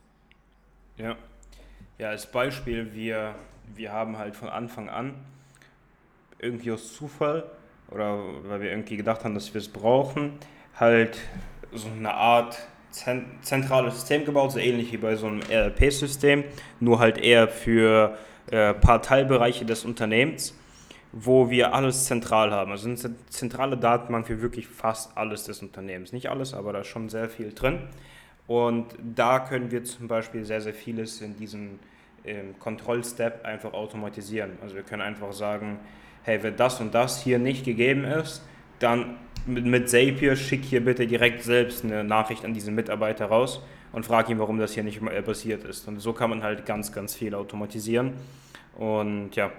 [0.98, 1.16] Ja.
[1.98, 3.36] Ja, als Beispiel, wir,
[3.76, 5.14] wir haben halt von Anfang an
[6.40, 7.44] irgendwie aus Zufall
[7.92, 10.34] oder weil wir irgendwie gedacht haben, dass wir es brauchen,
[10.76, 11.20] halt
[11.74, 12.58] so eine Art
[12.92, 16.44] zentrales System gebaut, so ähnlich wie bei so einem ERP-System,
[16.80, 18.18] nur halt eher für
[18.50, 20.58] äh, paar Teilbereiche des Unternehmens,
[21.14, 22.72] wo wir alles zentral haben.
[22.72, 22.98] Also eine
[23.30, 26.12] zentrale Datenbank für wirklich fast alles des Unternehmens.
[26.12, 27.80] Nicht alles, aber da ist schon sehr viel drin.
[28.48, 31.80] Und da können wir zum Beispiel sehr, sehr vieles in diesem
[32.26, 34.58] ähm, Kontrollstep einfach automatisieren.
[34.62, 35.80] Also wir können einfach sagen,
[36.24, 38.42] hey, wenn das und das hier nicht gegeben ist,
[38.80, 43.62] dann mit, mit Zapier schick hier bitte direkt selbst eine Nachricht an diesen Mitarbeiter raus
[43.92, 45.88] und frag ihn, warum das hier nicht äh, passiert ist.
[45.88, 48.14] Und so kann man halt ganz, ganz viel automatisieren.
[48.78, 49.52] Und ja,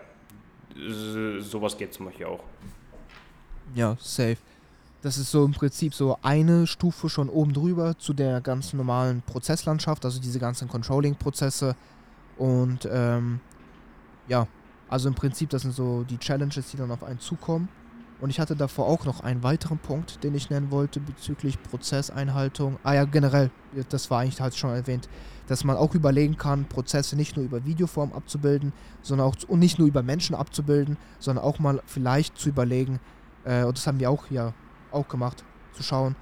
[1.40, 2.42] sowas geht zum Beispiel auch.
[3.74, 4.38] Ja, safe.
[5.02, 9.22] Das ist so im Prinzip so eine Stufe schon oben drüber zu der ganz normalen
[9.22, 11.74] Prozesslandschaft, also diese ganzen Controlling-Prozesse.
[12.38, 13.40] Und ähm,
[14.28, 14.46] ja,
[14.92, 17.70] also im Prinzip, das sind so die Challenges, die dann auf einen zukommen.
[18.20, 22.78] Und ich hatte davor auch noch einen weiteren Punkt, den ich nennen wollte bezüglich Prozesseinhaltung.
[22.84, 23.50] Ah ja, generell,
[23.88, 25.08] das war eigentlich halt schon erwähnt,
[25.46, 29.78] dass man auch überlegen kann, Prozesse nicht nur über Videoform abzubilden, sondern auch und nicht
[29.78, 33.00] nur über Menschen abzubilden, sondern auch mal vielleicht zu überlegen,
[33.44, 34.52] äh, und das haben wir auch ja
[34.90, 36.16] auch gemacht, zu schauen,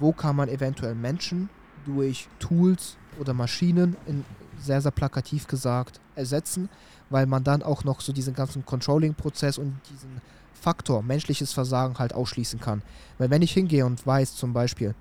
[0.00, 1.48] wo kann man eventuell Menschen
[1.84, 4.24] durch Tools oder Maschinen, in,
[4.58, 6.68] sehr, sehr plakativ gesagt, ersetzen,
[7.10, 10.20] weil man dann auch noch so diesen ganzen Controlling-Prozess und diesen
[10.60, 12.82] Faktor menschliches Versagen halt ausschließen kann.
[13.18, 14.94] Weil wenn ich hingehe und weiß zum Beispiel,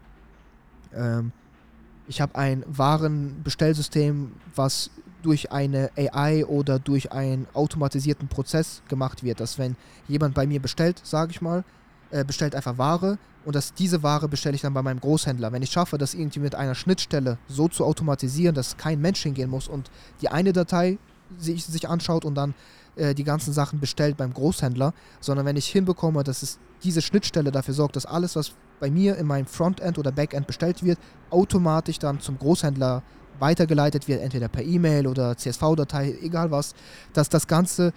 [0.93, 1.31] ähm,
[2.07, 4.91] ich habe ein Warenbestellsystem, was
[5.23, 9.75] durch eine AI oder durch einen automatisierten Prozess gemacht wird, dass wenn
[10.07, 11.63] jemand bei mir bestellt, sage ich mal,
[12.11, 15.51] äh, bestellt einfach Ware und dass diese Ware bestelle ich dann bei meinem Großhändler.
[15.51, 19.49] Wenn ich schaffe, das irgendwie mit einer Schnittstelle so zu automatisieren, dass kein Mensch hingehen
[19.49, 19.89] muss und
[20.21, 20.99] die eine Datei
[21.38, 22.53] sich, anschaut und dann
[22.95, 27.51] äh, die ganzen Sachen bestellt beim Großhändler, sondern wenn ich hinbekomme, dass es diese Schnittstelle
[27.51, 31.99] dafür sorgt, dass alles, was bei mir in meinem Frontend oder Backend bestellt wird, automatisch
[31.99, 33.03] dann zum Großhändler
[33.39, 36.73] weitergeleitet wird, entweder per E-Mail oder CSV-Datei, egal was,
[37.13, 37.93] dass das Ganze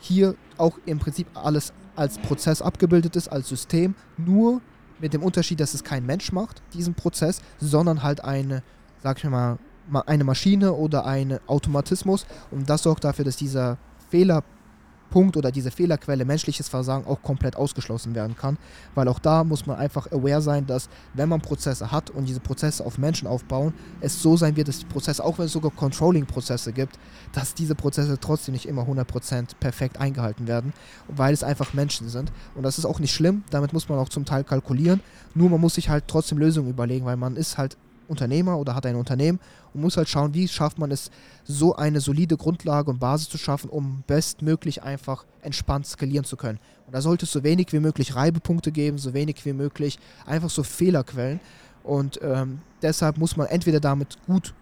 [0.00, 4.60] hier auch im Prinzip alles als Prozess abgebildet ist, als System, nur
[5.00, 8.62] mit dem Unterschied, dass es kein Mensch macht, diesen Prozess, sondern halt eine,
[9.02, 9.58] sag ich mal,
[10.06, 13.78] eine Maschine oder ein Automatismus und das sorgt dafür, dass dieser
[14.10, 18.58] Fehlerpunkt oder diese Fehlerquelle menschliches Versagen auch komplett ausgeschlossen werden kann,
[18.94, 22.40] weil auch da muss man einfach aware sein, dass wenn man Prozesse hat und diese
[22.40, 25.70] Prozesse auf Menschen aufbauen, es so sein wird, dass die Prozesse, auch wenn es sogar
[25.70, 26.98] Controlling-Prozesse gibt,
[27.32, 30.72] dass diese Prozesse trotzdem nicht immer 100% perfekt eingehalten werden,
[31.08, 32.32] weil es einfach Menschen sind.
[32.54, 35.00] Und das ist auch nicht schlimm, damit muss man auch zum Teil kalkulieren,
[35.34, 37.76] nur man muss sich halt trotzdem Lösungen überlegen, weil man ist halt
[38.08, 39.40] Unternehmer oder hat ein Unternehmen
[39.72, 41.10] und muss halt schauen, wie schafft man es,
[41.44, 46.58] so eine solide Grundlage und Basis zu schaffen, um bestmöglich einfach entspannt skalieren zu können.
[46.86, 50.50] Und da sollte es so wenig wie möglich Reibepunkte geben, so wenig wie möglich einfach
[50.50, 51.40] so Fehlerquellen.
[51.82, 54.54] Und ähm, deshalb muss man entweder damit gut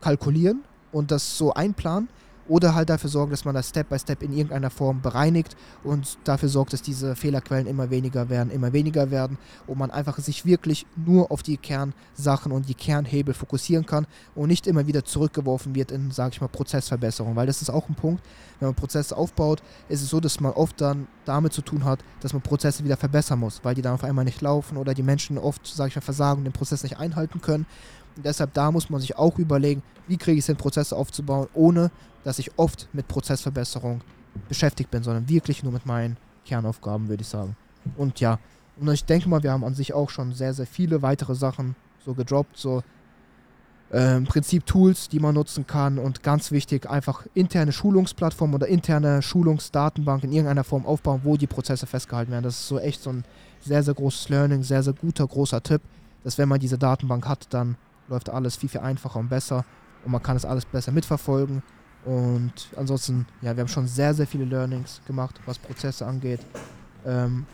[0.00, 2.08] kalkulieren und das so einplanen
[2.50, 6.18] oder halt dafür sorgen, dass man das Step by Step in irgendeiner Form bereinigt und
[6.24, 9.38] dafür sorgt, dass diese Fehlerquellen immer weniger werden, immer weniger werden
[9.68, 14.48] und man einfach sich wirklich nur auf die Kernsachen und die Kernhebel fokussieren kann und
[14.48, 17.94] nicht immer wieder zurückgeworfen wird in, sage ich mal, Prozessverbesserung, weil das ist auch ein
[17.94, 18.22] Punkt,
[18.58, 22.00] wenn man Prozesse aufbaut, ist es so, dass man oft dann damit zu tun hat,
[22.20, 25.02] dass man Prozesse wieder verbessern muss, weil die dann auf einmal nicht laufen oder die
[25.02, 27.66] Menschen oft, sage ich mal, versagen, den Prozess nicht einhalten können
[28.16, 31.48] und deshalb da muss man sich auch überlegen, wie kriege ich es hin, Prozesse aufzubauen,
[31.54, 31.90] ohne
[32.24, 34.02] dass ich oft mit Prozessverbesserung
[34.48, 37.56] beschäftigt bin, sondern wirklich nur mit meinen Kernaufgaben, würde ich sagen.
[37.96, 38.38] Und ja,
[38.78, 41.76] und ich denke mal, wir haben an sich auch schon sehr, sehr viele weitere Sachen
[42.04, 42.82] so gedroppt, so
[43.90, 49.20] im Prinzip Tools, die man nutzen kann und ganz wichtig, einfach interne Schulungsplattformen oder interne
[49.20, 52.44] Schulungsdatenbank in irgendeiner Form aufbauen, wo die Prozesse festgehalten werden.
[52.44, 53.24] Das ist so echt so ein
[53.60, 55.82] sehr, sehr großes Learning, sehr, sehr guter, großer Tipp,
[56.22, 57.76] dass wenn man diese Datenbank hat, dann
[58.08, 59.64] läuft alles viel, viel einfacher und besser
[60.04, 61.62] und man kann das alles besser mitverfolgen.
[62.04, 66.40] Und ansonsten, ja, wir haben schon sehr, sehr viele Learnings gemacht, was Prozesse angeht.
[67.04, 67.44] Ähm,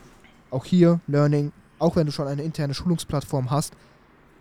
[0.50, 3.74] auch hier Learning, auch wenn du schon eine interne Schulungsplattform hast,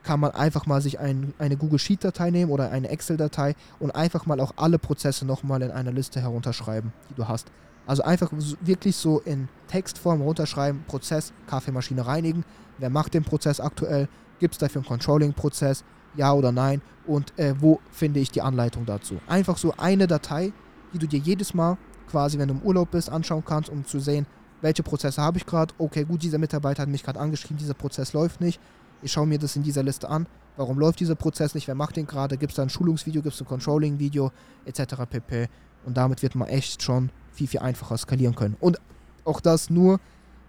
[0.05, 4.25] kann man einfach mal sich ein, eine Google Sheet-Datei nehmen oder eine Excel-Datei und einfach
[4.25, 7.51] mal auch alle Prozesse nochmal in einer Liste herunterschreiben, die du hast.
[7.87, 8.31] Also einfach
[8.61, 12.45] wirklich so in Textform runterschreiben, Prozess, Kaffeemaschine reinigen,
[12.77, 14.07] wer macht den Prozess aktuell,
[14.39, 15.83] gibt es dafür einen Controlling-Prozess,
[16.15, 19.19] ja oder nein und äh, wo finde ich die Anleitung dazu.
[19.27, 20.53] Einfach so eine Datei,
[20.93, 21.77] die du dir jedes Mal
[22.09, 24.27] quasi, wenn du im Urlaub bist, anschauen kannst, um zu sehen,
[24.61, 25.73] welche Prozesse habe ich gerade.
[25.77, 28.59] Okay, gut, dieser Mitarbeiter hat mich gerade angeschrieben, dieser Prozess läuft nicht.
[29.01, 30.27] Ich schaue mir das in dieser Liste an.
[30.57, 31.67] Warum läuft dieser Prozess nicht?
[31.67, 32.37] Wer macht den gerade?
[32.37, 33.21] Gibt es da ein Schulungsvideo?
[33.21, 34.31] Gibt es ein Controlling-Video?
[34.65, 34.81] Etc.
[35.09, 35.47] pp.
[35.85, 38.55] Und damit wird man echt schon viel, viel einfacher skalieren können.
[38.59, 38.79] Und
[39.25, 39.99] auch das nur,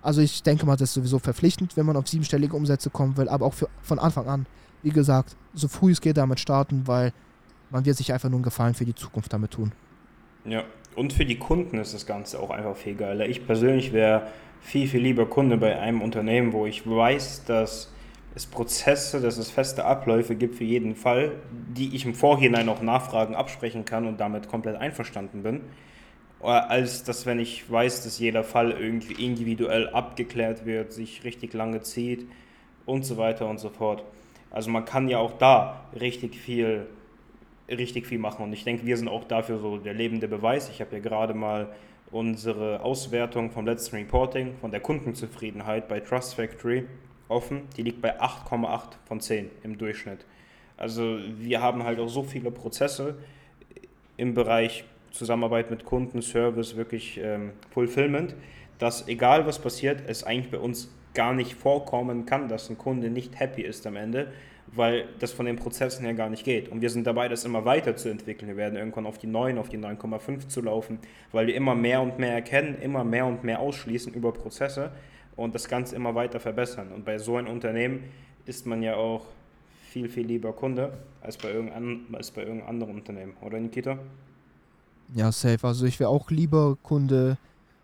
[0.02, 3.28] also ich denke mal, das ist sowieso verpflichtend, wenn man auf siebenstellige Umsätze kommen will,
[3.28, 4.46] aber auch für, von Anfang an,
[4.82, 7.12] wie gesagt, so früh es geht damit starten, weil
[7.70, 9.72] man wird sich einfach nur einen Gefallen für die Zukunft damit tun.
[10.44, 10.62] Ja,
[10.94, 13.28] und für die Kunden ist das Ganze auch einfach viel geiler.
[13.28, 14.28] Ich persönlich wäre
[14.60, 17.90] viel, viel lieber Kunde bei einem Unternehmen, wo ich weiß, dass
[18.36, 22.82] es Prozesse, dass es feste Abläufe gibt für jeden Fall, die ich im Vorhinein auch
[22.82, 25.62] nachfragen, absprechen kann und damit komplett einverstanden bin,
[26.40, 31.80] als dass wenn ich weiß, dass jeder Fall irgendwie individuell abgeklärt wird, sich richtig lange
[31.80, 32.28] zieht
[32.84, 34.04] und so weiter und so fort.
[34.50, 36.86] Also man kann ja auch da richtig viel
[37.68, 38.44] richtig viel machen.
[38.44, 40.68] Und ich denke, wir sind auch dafür so der lebende Beweis.
[40.68, 41.68] Ich habe ja gerade mal
[42.10, 46.84] unsere Auswertung vom letzten Reporting von der Kundenzufriedenheit bei Trust Factory
[47.28, 47.62] offen.
[47.76, 50.24] Die liegt bei 8,8 von 10 im Durchschnitt.
[50.76, 53.16] Also wir haben halt auch so viele Prozesse
[54.16, 58.34] im Bereich Zusammenarbeit mit Kunden, Service, wirklich ähm, Fulfillment,
[58.78, 63.08] dass egal was passiert, es eigentlich bei uns gar nicht vorkommen kann, dass ein Kunde
[63.08, 64.30] nicht happy ist am Ende,
[64.66, 66.68] weil das von den Prozessen her gar nicht geht.
[66.68, 68.48] Und wir sind dabei, das immer weiter zu entwickeln.
[68.48, 70.98] Wir werden irgendwann auf die 9, auf die 9,5 zu laufen,
[71.32, 74.92] weil wir immer mehr und mehr erkennen, immer mehr und mehr ausschließen über Prozesse
[75.36, 76.92] und das Ganze immer weiter verbessern.
[76.92, 78.04] Und bei so einem Unternehmen
[78.46, 79.26] ist man ja auch
[79.90, 83.98] viel, viel lieber Kunde als bei irgendeinem, als bei irgendeinem anderen Unternehmen, oder Nikita?
[85.14, 85.66] Ja, safe.
[85.66, 87.38] Also ich wäre auch lieber Kunde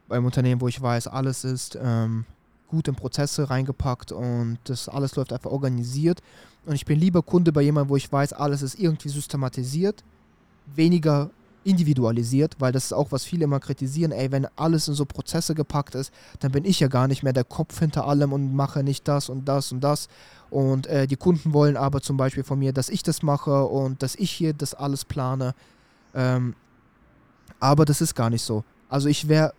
[0.08, 2.24] beim Unternehmen, wo ich weiß, alles ist ähm,
[2.68, 6.20] gut in Prozesse reingepackt und das alles läuft einfach organisiert.
[6.66, 10.02] Und ich bin lieber Kunde bei jemandem, wo ich weiß, alles ist irgendwie systematisiert,
[10.74, 11.30] weniger
[11.64, 15.54] individualisiert, weil das ist auch, was viele immer kritisieren, ey, wenn alles in so Prozesse
[15.54, 18.82] gepackt ist, dann bin ich ja gar nicht mehr der Kopf hinter allem und mache
[18.82, 20.08] nicht das und das und das.
[20.50, 24.02] Und äh, die Kunden wollen aber zum Beispiel von mir, dass ich das mache und
[24.02, 25.54] dass ich hier das alles plane.
[26.14, 26.54] Ähm,
[27.60, 28.64] aber das ist gar nicht so.
[28.88, 29.54] Also ich wäre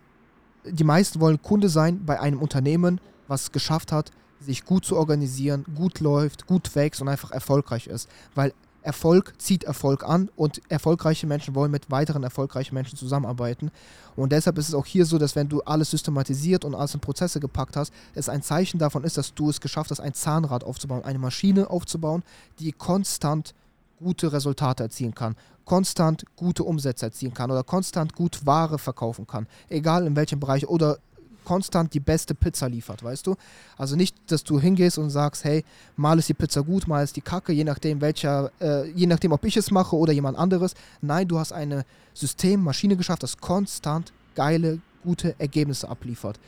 [0.64, 4.96] die meisten wollen Kunde sein bei einem Unternehmen, was es geschafft hat, sich gut zu
[4.96, 8.08] organisieren, gut läuft, gut wächst und einfach erfolgreich ist.
[8.34, 8.52] Weil
[8.84, 13.70] Erfolg zieht Erfolg an und erfolgreiche Menschen wollen mit weiteren erfolgreichen Menschen zusammenarbeiten.
[14.14, 17.00] Und deshalb ist es auch hier so, dass wenn du alles systematisiert und alles in
[17.00, 20.64] Prozesse gepackt hast, es ein Zeichen davon ist, dass du es geschafft hast, ein Zahnrad
[20.64, 22.22] aufzubauen, eine Maschine aufzubauen,
[22.58, 23.54] die konstant
[23.98, 29.46] gute Resultate erzielen kann, konstant gute Umsätze erzielen kann oder konstant gut Ware verkaufen kann,
[29.70, 30.98] egal in welchem Bereich oder
[31.44, 33.36] konstant die beste Pizza liefert, weißt du?
[33.76, 35.64] Also nicht, dass du hingehst und sagst, hey,
[35.96, 39.32] mal ist die Pizza gut, mal ist die Kacke, je nachdem welcher, äh, je nachdem,
[39.32, 40.74] ob ich es mache oder jemand anderes.
[41.00, 41.84] Nein, du hast eine
[42.14, 46.40] Systemmaschine geschafft, das konstant geile, gute Ergebnisse abliefert.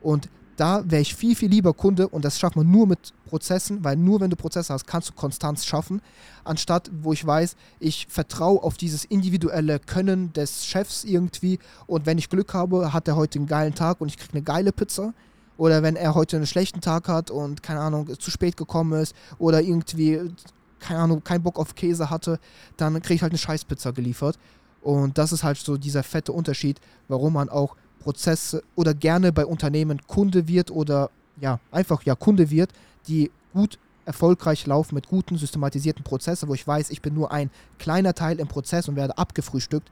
[0.00, 3.82] Und da wäre ich viel, viel lieber Kunde und das schafft man nur mit Prozessen,
[3.84, 6.00] weil nur wenn du Prozesse hast, kannst du Konstanz schaffen,
[6.44, 12.18] anstatt wo ich weiß, ich vertraue auf dieses individuelle Können des Chefs irgendwie und wenn
[12.18, 15.12] ich Glück habe, hat er heute einen geilen Tag und ich kriege eine geile Pizza.
[15.56, 19.14] Oder wenn er heute einen schlechten Tag hat und, keine Ahnung, zu spät gekommen ist
[19.38, 20.32] oder irgendwie,
[20.80, 22.40] keine Ahnung, keinen Bock auf Käse hatte,
[22.76, 24.36] dann kriege ich halt eine Scheißpizza geliefert.
[24.82, 29.46] Und das ist halt so dieser fette Unterschied, warum man auch Prozesse oder gerne bei
[29.46, 32.70] Unternehmen Kunde wird oder ja, einfach ja Kunde wird,
[33.08, 37.50] die gut erfolgreich laufen mit guten systematisierten Prozessen, wo ich weiß, ich bin nur ein
[37.78, 39.90] kleiner Teil im Prozess und werde abgefrühstückt,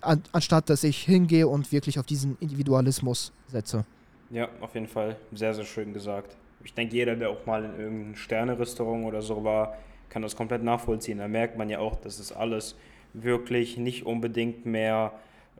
[0.00, 3.84] an, anstatt dass ich hingehe und wirklich auf diesen Individualismus setze.
[4.30, 5.16] Ja, auf jeden Fall.
[5.34, 6.34] Sehr, sehr schön gesagt.
[6.64, 9.76] Ich denke, jeder, der auch mal in irgendeinem Sterne-Restaurant oder so war,
[10.08, 11.18] kann das komplett nachvollziehen.
[11.18, 12.76] Da merkt man ja auch, dass es alles
[13.12, 15.12] wirklich nicht unbedingt mehr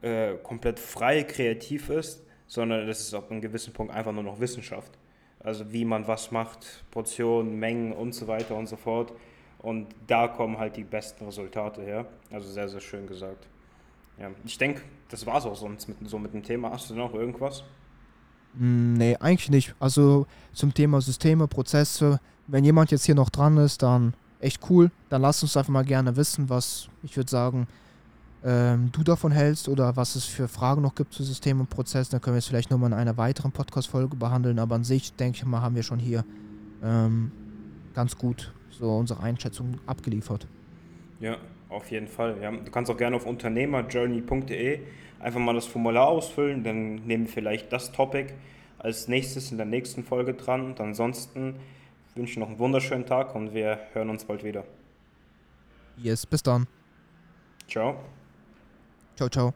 [0.03, 4.40] äh, komplett frei kreativ ist, sondern das ist ab einem gewissen Punkt einfach nur noch
[4.40, 4.92] Wissenschaft.
[5.40, 9.12] Also wie man was macht, Portionen, Mengen und so weiter und so fort.
[9.59, 12.07] Und da kommen halt die besten Resultate her.
[12.30, 13.46] Also sehr, sehr schön gesagt.
[14.18, 16.70] Ja, ich denke, das war es auch sonst mit, so mit dem Thema.
[16.70, 17.64] Hast du noch irgendwas?
[18.55, 19.74] Mm, nee, eigentlich nicht.
[19.80, 24.90] Also zum Thema Systeme, Prozesse, wenn jemand jetzt hier noch dran ist, dann echt cool.
[25.09, 27.66] Dann lass uns einfach mal gerne wissen, was ich würde sagen,
[28.45, 32.09] ähm, du davon hältst oder was es für Fragen noch gibt zu System und Prozess.
[32.09, 34.59] Dann können wir es vielleicht nochmal in einer weiteren Podcast-Folge behandeln.
[34.59, 36.24] Aber an sich, denke ich mal, haben wir schon hier
[36.82, 37.30] ähm,
[37.95, 40.47] ganz gut so unsere Einschätzung abgeliefert.
[41.20, 41.36] Ja,
[41.68, 42.36] auf jeden Fall.
[42.43, 42.51] Ja.
[42.51, 44.80] Du kannst auch gerne auf unternehmerjourney.de
[45.20, 46.64] einfach mal das Formular ausfüllen.
[46.64, 48.32] Dann nehmen wir vielleicht das Topic
[48.78, 50.66] als nächstes in der nächsten Folge dran.
[50.66, 51.55] Und ansonsten
[52.16, 54.64] wünsche ich noch einen wunderschönen Tag und wir hören uns bald wieder.
[55.97, 56.66] Yes, bis dann.
[57.68, 57.97] Ciao.
[59.16, 59.54] Ciao, ciao.